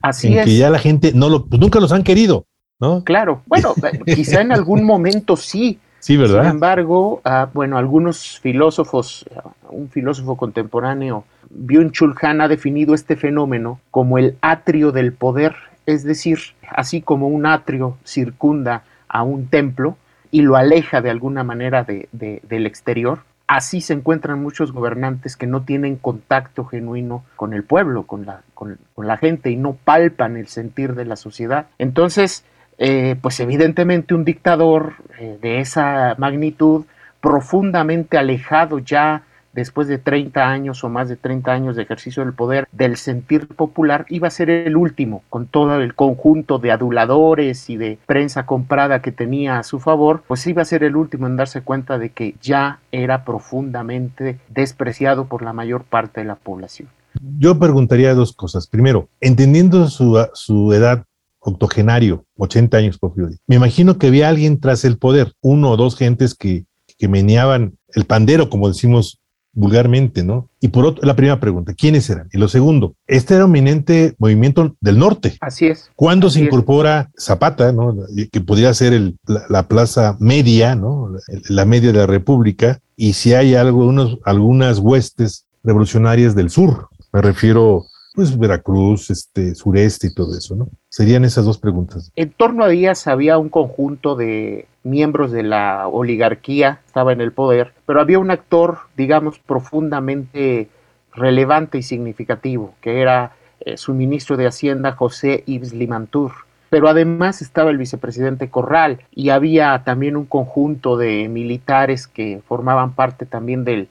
Así 0.00 0.28
en 0.28 0.38
es. 0.38 0.44
Que 0.44 0.56
ya 0.56 0.70
la 0.70 0.78
gente 0.78 1.12
no 1.12 1.28
lo, 1.28 1.46
pues 1.46 1.60
nunca 1.60 1.80
los 1.80 1.90
han 1.90 2.04
querido, 2.04 2.46
¿no? 2.78 3.02
Claro, 3.02 3.42
bueno, 3.46 3.74
quizá 4.06 4.42
en 4.42 4.52
algún 4.52 4.84
momento 4.84 5.36
sí. 5.36 5.80
Sin 6.06 6.50
embargo, 6.52 7.20
ah, 7.24 7.48
bueno, 7.52 7.78
algunos 7.78 8.38
filósofos, 8.38 9.26
un 9.70 9.88
filósofo 9.88 10.36
contemporáneo, 10.36 11.24
Byung-Chul 11.50 12.14
Han 12.22 12.40
ha 12.40 12.48
definido 12.48 12.94
este 12.94 13.16
fenómeno 13.16 13.80
como 13.90 14.16
el 14.16 14.36
atrio 14.40 14.92
del 14.92 15.12
poder, 15.12 15.56
es 15.84 16.04
decir, 16.04 16.38
así 16.68 17.02
como 17.02 17.26
un 17.26 17.44
atrio 17.44 17.98
circunda 18.04 18.84
a 19.08 19.24
un 19.24 19.48
templo 19.48 19.96
y 20.30 20.42
lo 20.42 20.54
aleja 20.54 21.00
de 21.00 21.10
alguna 21.10 21.42
manera 21.42 21.82
de, 21.82 22.08
del 22.12 22.66
exterior, 22.66 23.20
así 23.48 23.80
se 23.80 23.92
encuentran 23.92 24.40
muchos 24.40 24.70
gobernantes 24.70 25.36
que 25.36 25.46
no 25.46 25.62
tienen 25.62 25.96
contacto 25.96 26.64
genuino 26.66 27.24
con 27.34 27.52
el 27.52 27.64
pueblo, 27.64 28.04
con 28.04 28.26
la, 28.26 28.42
con, 28.54 28.78
la 28.96 29.16
gente 29.16 29.50
y 29.50 29.56
no 29.56 29.72
palpan 29.72 30.36
el 30.36 30.46
sentir 30.46 30.94
de 30.94 31.04
la 31.04 31.16
sociedad. 31.16 31.66
Entonces, 31.78 32.44
eh, 32.78 33.16
pues 33.20 33.40
evidentemente 33.40 34.14
un 34.14 34.24
dictador 34.24 34.94
eh, 35.18 35.38
de 35.40 35.60
esa 35.60 36.14
magnitud, 36.18 36.84
profundamente 37.20 38.18
alejado 38.18 38.78
ya 38.78 39.22
después 39.56 39.88
de 39.88 39.96
30 39.96 40.48
años 40.48 40.84
o 40.84 40.90
más 40.90 41.08
de 41.08 41.16
30 41.16 41.50
años 41.50 41.76
de 41.76 41.82
ejercicio 41.82 42.22
del 42.22 42.34
poder 42.34 42.68
del 42.72 42.96
sentir 42.96 43.48
popular, 43.48 44.04
iba 44.10 44.28
a 44.28 44.30
ser 44.30 44.50
el 44.50 44.76
último, 44.76 45.22
con 45.30 45.46
todo 45.46 45.80
el 45.80 45.94
conjunto 45.94 46.58
de 46.58 46.70
aduladores 46.70 47.70
y 47.70 47.76
de 47.78 47.98
prensa 48.06 48.44
comprada 48.44 49.00
que 49.00 49.12
tenía 49.12 49.58
a 49.58 49.62
su 49.62 49.80
favor, 49.80 50.22
pues 50.28 50.46
iba 50.46 50.60
a 50.62 50.66
ser 50.66 50.84
el 50.84 50.94
último 50.94 51.26
en 51.26 51.36
darse 51.36 51.62
cuenta 51.62 51.98
de 51.98 52.10
que 52.10 52.34
ya 52.42 52.80
era 52.92 53.24
profundamente 53.24 54.38
despreciado 54.50 55.24
por 55.24 55.42
la 55.42 55.54
mayor 55.54 55.84
parte 55.84 56.20
de 56.20 56.26
la 56.26 56.36
población. 56.36 56.90
Yo 57.38 57.58
preguntaría 57.58 58.14
dos 58.14 58.34
cosas. 58.34 58.66
Primero, 58.66 59.08
entendiendo 59.22 59.88
su, 59.88 60.22
su 60.34 60.74
edad 60.74 61.06
octogenario, 61.46 62.24
80 62.36 62.76
años 62.76 62.98
por 62.98 63.14
me 63.46 63.56
imagino 63.56 63.98
que 63.98 64.08
había 64.08 64.28
alguien 64.28 64.60
tras 64.60 64.84
el 64.84 64.98
poder, 64.98 65.32
uno 65.40 65.70
o 65.70 65.76
dos 65.76 65.96
gentes 65.96 66.34
que, 66.34 66.64
que 66.98 67.08
meneaban 67.08 67.78
el 67.94 68.04
pandero, 68.04 68.50
como 68.50 68.68
decimos 68.68 69.20
vulgarmente, 69.52 70.22
¿no? 70.22 70.50
Y 70.60 70.68
por 70.68 70.84
otro, 70.84 71.06
la 71.06 71.16
primera 71.16 71.40
pregunta, 71.40 71.72
¿quiénes 71.72 72.10
eran? 72.10 72.28
Y 72.32 72.38
lo 72.38 72.48
segundo, 72.48 72.94
este 73.06 73.34
era 73.34 73.46
un 73.46 73.52
eminente 73.52 74.14
movimiento 74.18 74.76
del 74.80 74.98
norte. 74.98 75.38
Así 75.40 75.66
es. 75.66 75.90
¿Cuándo 75.94 76.28
se 76.28 76.40
incorpora 76.42 77.10
Zapata, 77.18 77.72
¿no? 77.72 77.96
Que 78.30 78.40
podría 78.40 78.74
ser 78.74 78.92
el, 78.92 79.16
la, 79.48 79.66
plaza 79.66 80.16
media, 80.20 80.74
¿no? 80.74 81.10
La, 81.48 81.64
media 81.64 81.92
de 81.92 81.98
la 81.98 82.06
República, 82.06 82.80
y 82.96 83.14
si 83.14 83.32
hay 83.32 83.54
algunas 83.54 84.78
huestes 84.78 85.46
revolucionarias 85.62 86.34
del 86.34 86.50
sur. 86.50 86.88
Me 87.12 87.22
refiero 87.22 87.86
pues 88.16 88.36
Veracruz, 88.38 89.10
este, 89.10 89.54
sureste 89.54 90.06
y 90.06 90.14
todo 90.14 90.36
eso, 90.36 90.56
¿no? 90.56 90.68
Serían 90.88 91.26
esas 91.26 91.44
dos 91.44 91.58
preguntas. 91.58 92.10
En 92.16 92.30
torno 92.30 92.64
a 92.64 92.68
Díaz 92.68 93.06
había 93.06 93.36
un 93.36 93.50
conjunto 93.50 94.16
de 94.16 94.66
miembros 94.84 95.32
de 95.32 95.42
la 95.42 95.86
oligarquía, 95.86 96.80
estaba 96.86 97.12
en 97.12 97.20
el 97.20 97.32
poder, 97.32 97.74
pero 97.84 98.00
había 98.00 98.18
un 98.18 98.30
actor, 98.30 98.78
digamos, 98.96 99.38
profundamente 99.38 100.70
relevante 101.12 101.76
y 101.76 101.82
significativo, 101.82 102.74
que 102.80 103.02
era 103.02 103.36
eh, 103.60 103.76
su 103.76 103.92
ministro 103.92 104.38
de 104.38 104.46
Hacienda, 104.46 104.92
José 104.92 105.44
Yves 105.46 105.74
Limantur 105.74 106.32
pero 106.68 106.88
además 106.88 107.42
estaba 107.42 107.70
el 107.70 107.78
vicepresidente 107.78 108.50
Corral 108.50 109.00
y 109.10 109.30
había 109.30 109.82
también 109.84 110.16
un 110.16 110.26
conjunto 110.26 110.96
de 110.96 111.28
militares 111.28 112.06
que 112.06 112.42
formaban 112.46 112.92
parte 112.92 113.24
también 113.24 113.64
del, 113.64 113.88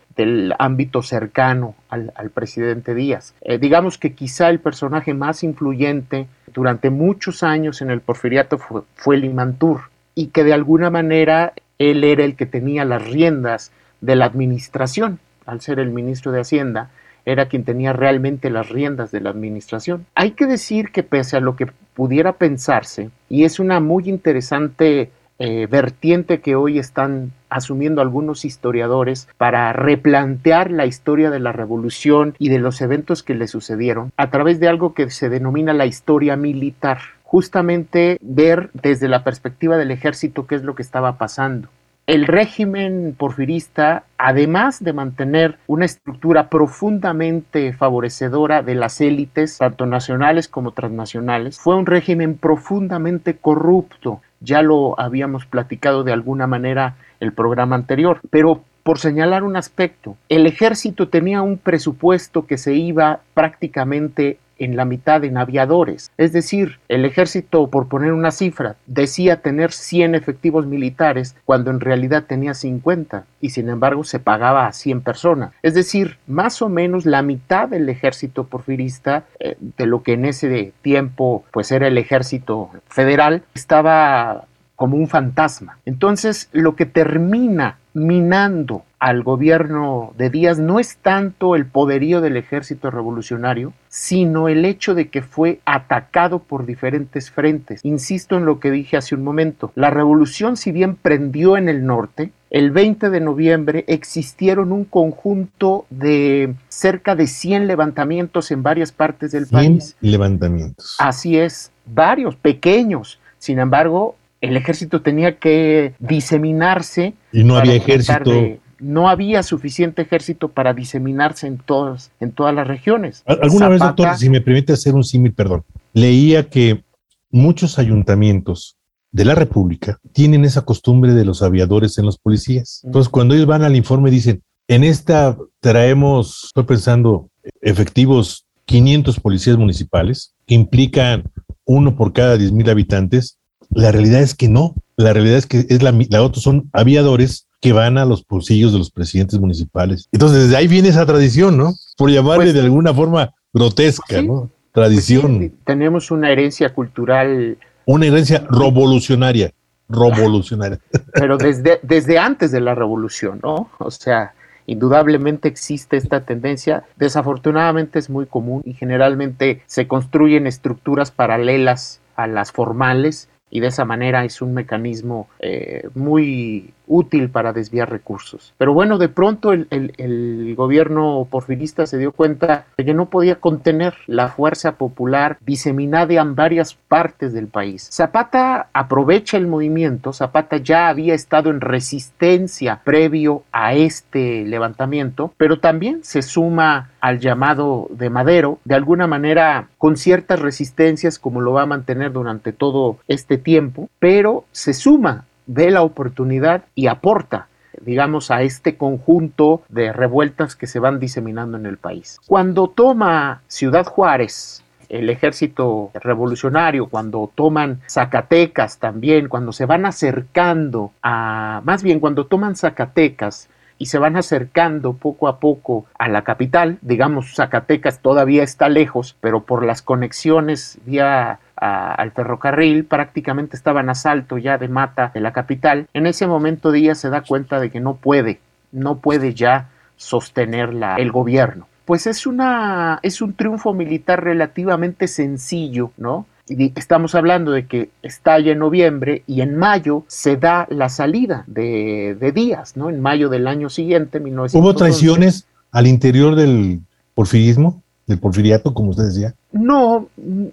ámbito 0.58 1.02
cercano 1.02 1.76
al, 1.90 2.12
presidente 2.34 2.94
Díaz. 2.94 3.34
Eh, 3.42 3.58
digamos 3.58 3.98
que 3.98 4.14
quizá 4.14 4.50
el 4.50 4.60
personaje 4.60 5.14
más 5.14 5.44
influyente 5.44 6.28
durante 6.54 6.90
muchos 6.90 7.44
años 7.44 7.82
en 7.82 7.92
el 7.92 8.02
porfiriato 8.02 8.58
fue, 8.58 8.82
fue 8.96 9.18
Limantur 9.18 9.90
y 10.14 10.28
que 10.28 10.44
de 10.44 10.54
alguna 10.54 10.90
manera 10.90 11.54
él 11.80 12.04
era 12.04 12.24
el 12.24 12.36
que 12.36 12.46
tenía 12.46 12.86
las 12.86 13.04
riendas 13.06 13.72
de 14.02 14.16
la 14.16 14.26
administración 14.26 15.20
al 15.46 15.62
ser 15.62 15.80
el 15.80 15.92
ministro 15.92 16.32
de 16.32 16.42
Hacienda 16.42 16.90
era 17.26 17.48
quien 17.48 17.64
tenía 17.64 17.92
realmente 17.92 18.50
las 18.50 18.70
riendas 18.70 19.12
de 19.12 19.20
la 19.20 19.32
administración. 19.32 20.06
Hay 20.14 20.32
que 20.32 20.46
decir 20.46 20.92
que 20.92 21.04
pese 21.04 21.38
a 21.38 21.42
lo 21.42 21.56
que 21.56 21.68
pudiera 21.96 22.34
pensarse, 22.34 23.10
y 23.30 23.46
es 23.46 23.60
una 23.60 23.80
muy 23.80 24.08
interesante 24.08 25.10
eh, 25.40 25.68
vertiente 25.68 26.40
que 26.40 26.56
hoy 26.56 26.80
están 26.80 27.32
asumiendo 27.50 28.02
algunos 28.02 28.46
historiadores 28.46 29.28
para 29.38 29.74
replantear 29.74 30.72
la 30.72 30.86
historia 30.86 31.30
de 31.30 31.40
la 31.40 31.52
revolución 31.52 32.36
y 32.40 32.50
de 32.50 32.60
los 32.60 32.82
eventos 32.82 33.24
que 33.24 33.36
le 33.36 33.48
sucedieron 33.48 34.12
a 34.18 34.30
través 34.30 34.60
de 34.60 34.68
algo 34.68 34.94
que 34.94 35.10
se 35.10 35.30
denomina 35.30 35.74
la 35.74 35.86
historia 35.86 36.36
militar 36.38 37.00
justamente 37.24 38.18
ver 38.22 38.70
desde 38.74 39.10
la 39.10 39.24
perspectiva 39.24 39.78
del 39.78 39.92
ejército 39.92 40.48
qué 40.48 40.56
es 40.56 40.64
lo 40.64 40.76
que 40.76 40.84
estaba 40.84 41.18
pasando 41.18 41.70
el 42.08 42.28
régimen 42.28 43.16
porfirista, 43.18 44.04
además 44.18 44.84
de 44.84 44.94
mantener 44.94 45.58
una 45.66 45.86
estructura 45.86 46.50
profundamente 46.50 47.74
favorecedora 47.74 48.62
de 48.62 48.76
las 48.76 49.02
élites, 49.02 49.58
tanto 49.58 49.88
nacionales 49.88 50.48
como 50.48 50.72
transnacionales, 50.72 51.60
fue 51.60 51.76
un 51.76 51.88
régimen 51.88 52.38
profundamente 52.38 53.38
corrupto. 53.38 54.22
Ya 54.46 54.62
lo 54.62 55.00
habíamos 55.00 55.46
platicado 55.46 56.04
de 56.04 56.14
alguna 56.14 56.46
manera 56.46 56.96
el 57.20 57.34
programa 57.34 57.76
anterior, 57.76 58.22
pero 58.30 58.62
por 58.84 59.00
señalar 59.00 59.44
un 59.44 59.58
aspecto, 59.58 60.16
el 60.30 60.46
ejército 60.46 61.08
tenía 61.10 61.42
un 61.42 61.58
presupuesto 61.58 62.46
que 62.46 62.60
se 62.60 62.76
iba 62.76 63.22
prácticamente 63.34 64.38
en 64.58 64.76
la 64.76 64.86
mitad 64.86 65.24
en 65.24 65.38
aviadores. 65.38 66.12
Es 66.18 66.34
decir, 66.34 66.80
el 66.88 67.06
ejército, 67.06 67.68
por 67.68 67.88
poner 67.88 68.14
una 68.14 68.32
cifra, 68.32 68.76
decía 68.86 69.42
tener 69.42 69.72
100 69.72 70.16
efectivos 70.16 70.66
militares 70.66 71.36
cuando 71.46 71.72
en 71.72 71.80
realidad 71.80 72.26
tenía 72.28 72.54
50 72.54 73.26
y 73.42 73.50
sin 73.50 73.70
embargo 73.70 74.04
se 74.04 74.20
pagaba 74.20 74.68
a 74.68 74.74
100 74.74 75.02
personas. 75.02 75.52
Es 75.62 75.74
decir, 75.74 76.18
más 76.28 76.62
o 76.62 76.70
menos 76.70 77.06
la 77.06 77.22
mitad 77.22 77.70
del 77.70 77.90
ejército 77.90 78.46
porfirista, 78.46 79.26
eh, 79.40 79.56
de 79.60 79.86
lo 79.86 80.04
que 80.04 80.14
en 80.14 80.26
ese 80.26 80.74
tiempo 80.82 81.44
pues 81.52 81.72
era 81.72 81.88
el 81.88 81.98
ejército 81.98 82.70
federal, 82.88 83.44
estaba 83.54 84.46
como 84.76 84.98
un 84.98 85.08
fantasma. 85.08 85.80
Entonces, 85.86 86.50
lo 86.52 86.76
que 86.76 86.86
termina 86.86 87.78
minando 87.96 88.84
al 89.00 89.24
gobierno 89.24 90.14
de 90.18 90.30
Díaz 90.30 90.60
no 90.60 90.80
es 90.80 90.98
tanto 90.98 91.56
el 91.56 91.66
poderío 91.66 92.22
del 92.22 92.38
ejército 92.38 92.92
revolucionario, 92.92 93.74
sino 93.88 94.50
el 94.50 94.66
hecho 94.66 94.96
de 94.96 95.10
que 95.10 95.22
fue 95.22 95.60
atacado 95.66 96.40
por 96.40 96.66
diferentes 96.66 97.32
frentes. 97.32 97.82
Insisto 97.84 98.38
en 98.38 98.46
lo 98.46 98.60
que 98.60 98.72
dije 98.72 98.98
hace 98.98 99.16
un 99.16 99.24
momento. 99.24 99.72
La 99.76 99.92
revolución, 99.92 100.58
si 100.58 100.72
bien 100.72 100.96
prendió 100.96 101.56
en 101.56 101.70
el 101.70 101.86
norte, 101.86 102.32
el 102.50 102.72
20 102.72 103.10
de 103.10 103.20
noviembre 103.20 103.86
existieron 103.88 104.72
un 104.72 104.86
conjunto 104.86 105.86
de 105.90 106.56
cerca 106.68 107.16
de 107.16 107.28
100 107.28 107.68
levantamientos 107.68 108.52
en 108.52 108.64
varias 108.64 108.92
partes 108.92 109.32
del 109.32 109.46
100 109.46 109.58
país. 109.58 109.96
levantamientos. 110.02 110.96
Así 111.00 111.38
es, 111.38 111.72
varios, 111.86 112.36
pequeños. 112.36 113.20
Sin 113.38 113.60
embargo, 113.60 114.16
el 114.50 114.58
ejército 114.58 115.02
tenía 115.02 115.38
que 115.38 115.94
diseminarse. 116.00 117.14
Y 117.32 117.44
no 117.44 117.58
había 117.58 117.76
ejército. 117.76 118.32
no 118.80 119.10
había 119.10 119.44
suficiente 119.44 120.02
ejército 120.02 120.50
para 120.50 120.74
diseminarse 120.74 121.48
en 121.48 121.58
todas, 121.58 122.12
en 122.20 122.32
todas 122.32 122.54
las 122.54 122.68
regiones. 122.68 123.24
Alguna 123.26 123.70
vez, 123.70 123.80
doctor, 123.80 124.18
si 124.18 124.30
me 124.30 124.42
permite 124.42 124.74
hacer 124.74 124.94
un 124.94 125.04
símil, 125.04 125.34
perdón, 125.34 125.64
leía 125.94 126.50
que 126.50 126.84
muchos 127.32 127.80
ayuntamientos 127.80 128.78
de 129.12 129.26
la 129.26 129.36
República 129.36 130.00
tienen 130.12 130.44
esa 130.44 130.64
costumbre 130.64 131.14
de 131.14 131.26
los 131.26 131.42
aviadores 131.42 131.98
en 131.98 132.06
los 132.06 132.18
policías. 132.18 132.82
Entonces, 132.84 133.10
cuando 133.10 133.34
ellos 133.34 133.48
van 133.48 133.64
al 133.64 133.76
informe, 133.76 134.12
dicen, 134.12 134.44
en 134.68 134.84
esta 134.84 135.38
traemos, 135.60 136.46
estoy 136.46 136.64
pensando, 136.64 137.30
efectivos 137.62 138.46
500 138.66 139.20
policías 139.20 139.58
municipales, 139.58 140.34
que 140.46 140.56
implican 140.56 141.32
uno 141.66 141.96
por 141.96 142.14
cada 142.14 142.38
10 142.38 142.52
mil 142.52 142.70
habitantes, 142.70 143.38
la 143.70 143.92
realidad 143.92 144.22
es 144.22 144.36
que 144.36 144.48
no. 144.48 144.76
La 144.98 145.14
realidad 145.14 145.38
es 145.38 145.46
que 145.46 145.66
es 145.70 145.84
la, 145.84 145.94
la 146.10 146.24
otra 146.24 146.42
son 146.42 146.70
aviadores 146.74 147.48
que 147.62 147.74
van 147.74 147.98
a 147.98 148.06
los 148.06 148.26
bolsillos 148.26 148.72
de 148.72 148.80
los 148.80 148.92
presidentes 148.92 149.40
municipales. 149.40 150.08
Entonces, 150.12 150.44
desde 150.44 150.58
ahí 150.58 150.68
viene 150.68 150.90
esa 150.90 151.06
tradición, 151.06 151.58
¿no? 151.58 151.74
Por 151.98 152.12
llamarle 152.12 152.46
pues 152.46 152.54
de 152.54 152.62
alguna 152.62 152.94
forma 152.94 153.34
grotesca, 153.54 154.22
¿no? 154.22 154.52
Tradición. 154.72 155.38
Pues 155.38 155.52
tenemos 155.66 156.12
una 156.12 156.32
herencia 156.32 156.74
cultural. 156.74 157.58
Una 157.86 158.06
herencia 158.06 158.46
revolucionaria. 158.50 159.52
Revolucionaria. 159.90 160.80
Pero 161.14 161.38
desde, 161.38 161.80
desde 161.82 162.20
antes 162.20 162.52
de 162.52 162.62
la 162.62 162.76
revolución, 162.76 163.40
¿no? 163.44 163.70
O 163.80 163.92
sea, 163.92 164.34
Indudablemente 164.68 165.48
existe 165.48 165.96
esta 165.96 166.22
tendencia, 166.22 166.86
desafortunadamente 166.96 168.00
es 168.00 168.10
muy 168.10 168.26
común 168.26 168.64
y 168.66 168.74
generalmente 168.74 169.62
se 169.68 169.88
construyen 169.88 170.48
estructuras 170.48 171.12
paralelas 171.12 172.02
a 172.16 172.26
las 172.28 172.52
formales 172.52 173.30
y 173.56 173.62
de 173.62 173.68
esa 173.68 173.86
manera 173.86 174.26
es 174.26 174.42
un 174.42 174.54
mecanismo 174.54 175.30
eh, 175.40 175.88
muy 175.94 176.74
útil 176.88 177.30
para 177.30 177.54
desviar 177.54 177.90
recursos. 177.90 178.54
Pero 178.58 178.74
bueno, 178.74 178.98
de 178.98 179.10
pronto 179.10 179.52
el, 179.54 180.54
gobierno 180.56 181.28
porfirista 181.30 181.86
se 181.86 181.98
dio 181.98 182.12
cuenta 182.12 182.66
de 182.78 182.86
que 182.86 182.94
no 182.94 183.10
podía 183.10 183.36
contener 183.36 183.96
la 184.08 184.30
fuerza 184.30 184.74
popular 184.78 185.38
diseminada 185.46 186.06
en 186.14 186.36
varias 186.36 186.76
partes 186.76 187.34
del 187.34 187.48
país. 187.48 187.90
Zapata 187.92 188.70
aprovecha 188.74 189.38
el 189.38 189.48
movimiento, 189.48 190.14
Zapata 190.14 190.58
ya 190.58 190.88
había 190.88 191.14
estado 191.14 191.50
en 191.50 191.62
resistencia 191.62 192.82
previo 192.84 193.44
a 193.52 193.74
este 193.74 194.46
levantamiento, 194.46 195.34
pero 195.38 195.60
también 195.60 196.04
se 196.04 196.22
suma 196.22 196.92
al 197.02 197.20
llamado 197.20 197.88
de 197.92 198.10
Madero, 198.10 198.60
de 198.66 198.76
alguna 198.76 199.08
manera 199.08 199.68
con 199.78 199.98
ciertas 199.98 200.40
resistencias 200.40 201.20
como 201.20 201.42
lo 201.42 201.54
va 201.54 201.64
a 201.64 201.68
mantener 201.68 202.12
durante 202.12 202.52
todo 202.52 202.98
este 203.08 203.38
tiempo, 203.38 203.90
pero 204.00 204.46
se 204.52 204.74
suma 204.74 205.26
ve 205.48 205.72
la 205.72 205.82
oportunidad 205.82 206.64
y 206.76 206.88
aporta 206.88 207.48
digamos, 207.82 208.32
a 208.32 208.42
este 208.42 208.78
conjunto 208.78 209.62
de 209.70 209.92
revueltas 209.94 210.56
que 210.56 210.66
se 210.66 210.80
van 210.80 211.00
diseminando 211.00 211.58
en 211.58 211.66
el 211.66 211.78
país. 211.78 212.20
Cuando 212.26 212.70
toma 212.70 213.42
Ciudad 213.48 213.86
Juárez, 213.86 214.64
el 214.90 215.10
ejército 215.10 215.92
revolucionario, 215.94 216.88
cuando 216.88 217.32
toman 217.34 217.82
Zacatecas 217.90 218.80
también, 218.80 219.28
cuando 219.28 219.52
se 219.52 219.66
van 219.66 219.86
acercando 219.86 220.92
a, 221.02 221.62
más 221.64 221.84
bien 221.84 222.00
cuando 222.00 222.28
toman 222.28 222.56
Zacatecas 222.56 223.50
y 223.78 223.88
se 223.88 224.00
van 224.00 224.16
acercando 224.16 224.94
poco 224.94 225.28
a 225.28 225.40
poco 225.40 225.86
a 225.98 226.08
la 226.08 226.24
capital, 226.24 226.78
digamos, 226.82 227.36
Zacatecas 227.36 228.00
todavía 228.00 228.44
está 228.44 228.70
lejos, 228.70 229.18
pero 229.20 229.44
por 229.44 229.66
las 229.66 229.82
conexiones 229.82 230.78
vía 230.86 231.40
al 231.56 232.12
ferrocarril, 232.12 232.86
prácticamente 232.86 233.56
estaban 233.56 233.90
a 233.90 233.96
salto 233.96 234.38
ya 234.38 234.58
de 234.58 234.68
mata 234.68 235.12
de 235.14 235.22
la 235.22 235.32
capital. 235.34 235.88
En 235.94 236.06
ese 236.06 236.28
momento 236.28 236.72
Díaz 236.72 237.00
se 237.00 237.10
da 237.10 237.22
cuenta 237.22 237.60
de 237.60 237.70
que 237.70 237.80
no 237.80 237.96
puede, 237.96 238.40
no 238.72 238.98
puede 238.98 239.34
ya 239.34 239.70
sostener 239.96 240.72
el 240.98 241.12
gobierno. 241.12 241.68
Pues 241.86 242.08
es 242.08 242.26
una 242.26 243.00
es 243.04 243.22
un 243.22 243.34
triunfo 243.34 243.74
militar 243.74 244.24
relativamente 244.24 245.08
sencillo, 245.08 245.92
¿no? 245.98 246.26
estamos 246.48 247.16
hablando 247.16 247.52
de 247.52 247.66
que 247.66 247.90
estalla 248.04 248.52
en 248.52 248.60
noviembre 248.60 249.24
y 249.26 249.42
en 249.42 249.56
mayo 249.56 250.04
se 250.08 250.38
da 250.38 250.68
la 250.70 250.90
salida 250.90 251.44
de, 251.48 252.32
Díaz, 252.36 252.78
¿no? 252.78 252.90
En 252.90 253.02
mayo 253.02 253.30
del 253.30 253.48
año 253.48 253.70
siguiente, 253.70 254.20
¿Hubo 254.20 254.76
traiciones 254.76 255.48
al 255.72 255.88
interior 255.88 256.36
del 256.36 256.82
porfirismo? 257.16 257.82
Del 258.08 258.20
porfiriato, 258.20 258.74
como 258.74 258.92
usted 258.92 259.06
decía? 259.06 259.34
No, 259.52 260.10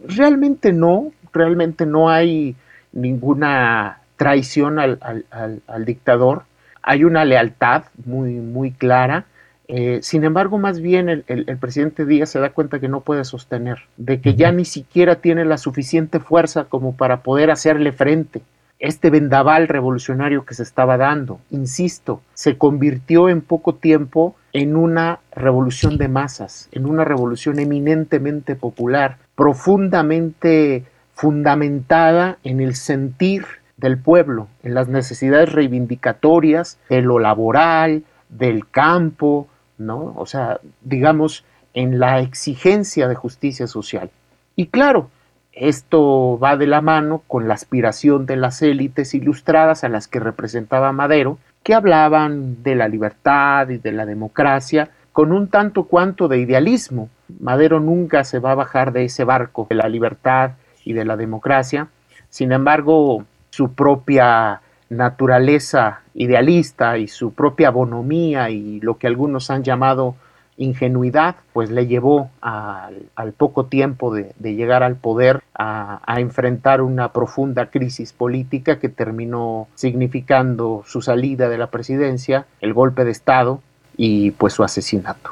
realmente 0.07 0.73
no, 0.73 1.13
realmente 1.33 1.87
no 1.87 2.09
hay 2.09 2.57
ninguna 2.93 4.01
traición 4.17 4.79
al, 4.79 5.85
dictador, 5.85 6.45
hay 6.83 7.05
una 7.05 7.25
lealtad 7.25 7.85
muy, 8.05 8.35
muy 8.35 8.73
clara. 8.73 9.27
Eh, 9.69 10.01
sin 10.03 10.25
embargo, 10.25 10.59
más 10.59 10.81
bien 10.81 11.09
el, 11.09 11.25
el, 11.27 11.57
presidente 11.57 12.05
Díaz 12.05 12.31
se 12.31 12.41
da 12.41 12.51
cuenta 12.51 12.79
que 12.79 12.89
no 12.89 13.01
puede 13.01 13.25
sostener, 13.25 13.79
de 13.97 14.21
que 14.21 14.35
ya 14.35 14.53
ni 14.53 14.65
siquiera 14.65 15.17
tiene 15.17 15.45
la 15.45 15.57
suficiente 15.57 16.21
fuerza 16.21 16.65
como 16.65 16.95
para 16.97 17.23
poder 17.23 17.51
hacerle 17.51 17.93
frente 17.93 18.43
este 18.83 19.11
vendaval 19.11 19.69
revolucionario 19.69 20.45
que 20.45 20.55
se 20.55 20.65
estaba 20.65 20.97
dando, 20.97 21.39
insisto, 21.51 22.21
se 22.35 22.59
convirtió 22.59 23.29
en 23.29 23.41
poco 23.41 23.77
tiempo 23.77 24.35
en 24.53 24.77
una 24.77 25.21
revolución 25.35 25.97
de 25.99 26.09
masas, 26.09 26.69
en 26.73 26.87
una 26.87 27.05
revolución 27.05 27.59
eminentemente 27.59 28.55
popular, 28.55 29.19
profundamente 29.35 30.85
fundamentada 31.15 32.39
en 32.45 32.61
el 32.61 32.75
sentir 32.75 33.47
del 33.77 33.99
pueblo, 33.99 34.49
en 34.63 34.75
las 34.75 34.89
necesidades 34.89 35.53
reivindicatorias 35.53 36.79
de 36.89 37.03
lo 37.03 37.19
laboral, 37.19 38.05
del 38.29 38.69
campo, 38.69 39.49
¿no? 39.79 40.15
O 40.17 40.27
sea, 40.27 40.61
digamos, 40.83 41.45
en 41.75 41.99
la 41.99 42.21
exigencia 42.21 43.09
de 43.09 43.15
justicia 43.15 43.67
social. 43.67 44.11
Y 44.57 44.67
claro, 44.67 45.11
esto 45.53 46.39
va 46.39 46.57
de 46.57 46.67
la 46.67 46.81
mano 46.81 47.23
con 47.27 47.49
la 47.49 47.55
aspiración 47.55 48.27
de 48.27 48.37
las 48.37 48.63
élites 48.63 49.15
ilustradas 49.15 49.85
a 49.85 49.89
las 49.89 50.09
que 50.09 50.21
representaba 50.21 50.93
Madero, 50.93 51.39
que 51.63 51.75
hablaban 51.75 52.63
de 52.63 52.75
la 52.75 52.89
libertad 52.89 53.69
y 53.69 53.79
de 53.79 53.93
la 53.93 54.07
democracia 54.07 54.91
con 55.13 55.33
un 55.33 55.49
tanto 55.49 55.85
cuanto 55.85 56.29
de 56.29 56.39
idealismo. 56.39 57.09
Madero 57.41 57.81
nunca 57.81 58.25
se 58.25 58.39
va 58.39 58.53
a 58.53 58.57
bajar 58.57 58.93
de 58.93 59.05
ese 59.05 59.25
barco 59.25 59.67
de 59.69 59.77
la 59.77 59.89
libertad 59.89 60.53
y 60.85 60.93
de 60.95 61.05
la 61.05 61.17
democracia. 61.17 61.89
Sin 62.29 62.53
embargo, 62.53 63.25
su 63.51 63.75
propia 63.75 64.61
naturaleza 64.89 66.01
idealista 66.15 66.99
y 66.99 67.09
su 67.09 67.33
propia 67.33 67.71
bonomía 67.71 68.51
y 68.51 68.81
lo 68.81 68.99
que 68.99 69.07
algunos 69.07 69.51
han 69.51 69.63
llamado 69.63 70.17
ingenuidad, 70.57 71.37
pues 71.53 71.71
le 71.71 71.87
llevó 71.87 72.31
al, 72.41 73.33
poco 73.37 73.67
tiempo 73.67 74.15
de, 74.15 74.35
llegar 74.41 74.83
al 74.83 74.97
poder 74.97 75.43
a, 75.55 76.01
enfrentar 76.19 76.83
una 76.83 77.13
profunda 77.13 77.71
crisis 77.71 78.13
política 78.13 78.79
que 78.79 78.89
terminó 78.89 79.69
significando 79.75 80.85
su 80.87 81.03
salida 81.03 81.49
de 81.49 81.59
la 81.59 81.71
presidencia, 81.71 82.47
el 82.61 82.75
golpe 82.75 83.05
de 83.05 83.11
Estado 83.11 83.61
y 83.97 84.33
pues 84.33 84.53
su 84.53 84.63
asesinato. 84.63 85.31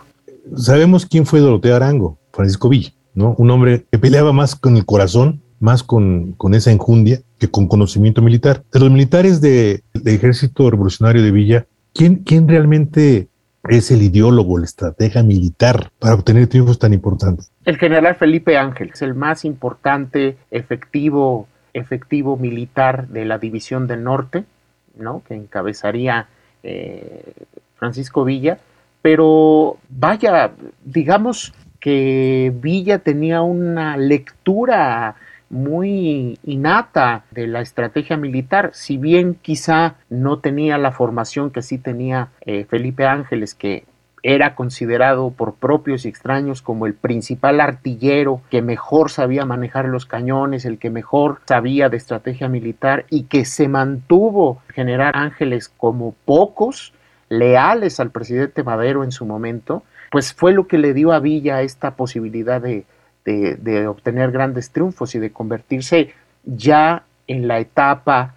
Sabemos 0.57 1.07
quién 1.07 1.27
fue 1.27 1.41
Doroteo 1.41 1.77
Arango, 1.77 2.19
Francisco 2.33 2.69
Villa, 2.69 2.93
¿no? 3.15 3.35
Un 3.39 3.51
hombre 3.51 3.87
que 3.91 3.99
peleaba 3.99 4.33
más 4.33 4.57
con 4.57 4.77
el 4.77 4.85
corazón, 4.85 5.43
más 5.61 5.83
con, 5.83 6.33
con 6.33 6.55
esa 6.55 6.73
enjundia 6.73 7.21
que 7.39 7.51
con 7.51 7.69
conocimiento 7.69 8.23
militar. 8.23 8.65
De 8.73 8.81
los 8.81 8.91
militares 8.91 9.41
del 9.41 9.83
ejército 10.05 10.71
revolucionario 10.71 11.23
de 11.23 11.31
Villa, 11.31 11.67
¿quién, 11.93 12.17
quién 12.17 12.49
realmente 12.49 13.30
es 13.69 13.91
el 13.91 14.03
ideólogo, 14.03 14.59
el 14.59 14.65
estratega 14.65 15.23
militar 15.23 15.91
para 15.99 16.15
obtener 16.15 16.47
triunfos 16.49 16.79
tan 16.79 16.93
importantes? 16.93 17.53
El 17.65 17.77
general 17.77 18.15
Felipe 18.15 18.57
Ángel 18.57 18.91
es 18.93 19.03
el 19.03 19.15
más 19.15 19.45
importante, 19.45 20.37
efectivo, 20.51 21.47
efectivo 21.75 22.37
militar 22.37 23.09
de 23.09 23.25
la 23.25 23.39
División 23.39 23.87
del 23.87 24.05
Norte, 24.05 24.45
¿no? 24.97 25.23
que 25.27 25.35
encabezaría 25.35 26.29
eh, 26.63 27.33
Francisco 27.77 28.25
Villa, 28.25 28.59
pero 29.03 29.79
vaya, 29.89 30.53
digamos 30.85 31.55
que 31.81 32.53
Villa 32.55 32.99
tenía 32.99 33.41
una 33.41 33.97
lectura 33.97 35.17
muy 35.51 36.39
innata 36.45 37.25
de 37.33 37.49
la 37.49 37.61
estrategia 37.61 38.17
militar, 38.17 38.71
si 38.73 38.97
bien 38.97 39.35
quizá 39.35 39.97
no 40.09 40.39
tenía 40.39 40.79
la 40.79 40.93
formación 40.93 41.51
que 41.51 41.63
sí 41.63 41.77
tenía 41.77 42.29
eh, 42.43 42.65
Felipe 42.65 43.05
Ángeles, 43.05 43.55
que 43.55 43.85
era 44.23 44.55
considerado 44.55 45.31
por 45.31 45.55
propios 45.55 46.05
y 46.05 46.09
extraños 46.09 46.63
como 46.63 46.87
el 46.87 46.95
principal 46.95 47.61
artillero 47.61 48.43
que 48.51 48.63
mejor 48.63 49.11
sabía 49.11 49.45
manejar 49.45 49.87
los 49.87 50.07
cañones, 50.07 50.65
el 50.65 50.79
que 50.79 50.91
mejor 50.91 51.41
sabía 51.47 51.89
de 51.89 51.97
estrategia 51.97 52.49
militar 52.49 53.07
y 53.11 53.25
que 53.25 53.45
se 53.45 53.69
mantuvo 53.69 54.63
generar 54.75 55.17
Ángeles 55.17 55.69
como 55.69 56.15
pocos 56.25 56.93
leales 57.29 57.99
al 58.01 58.11
presidente 58.11 58.63
Madero 58.63 59.05
en 59.05 59.13
su 59.13 59.25
momento, 59.25 59.83
pues 60.11 60.35
fue 60.35 60.53
lo 60.53 60.67
que 60.67 60.79
le 60.79 60.93
dio 60.93 61.13
a 61.13 61.21
Villa 61.21 61.63
esta 61.63 61.93
posibilidad 61.93 62.61
de, 62.61 62.85
de, 63.25 63.87
obtener 63.87 64.31
grandes 64.31 64.71
triunfos 64.71 65.15
y 65.15 65.19
de 65.19 65.33
convertirse 65.33 66.13
ya 66.45 67.05
en 67.27 67.49
la 67.49 67.59
etapa, 67.61 68.35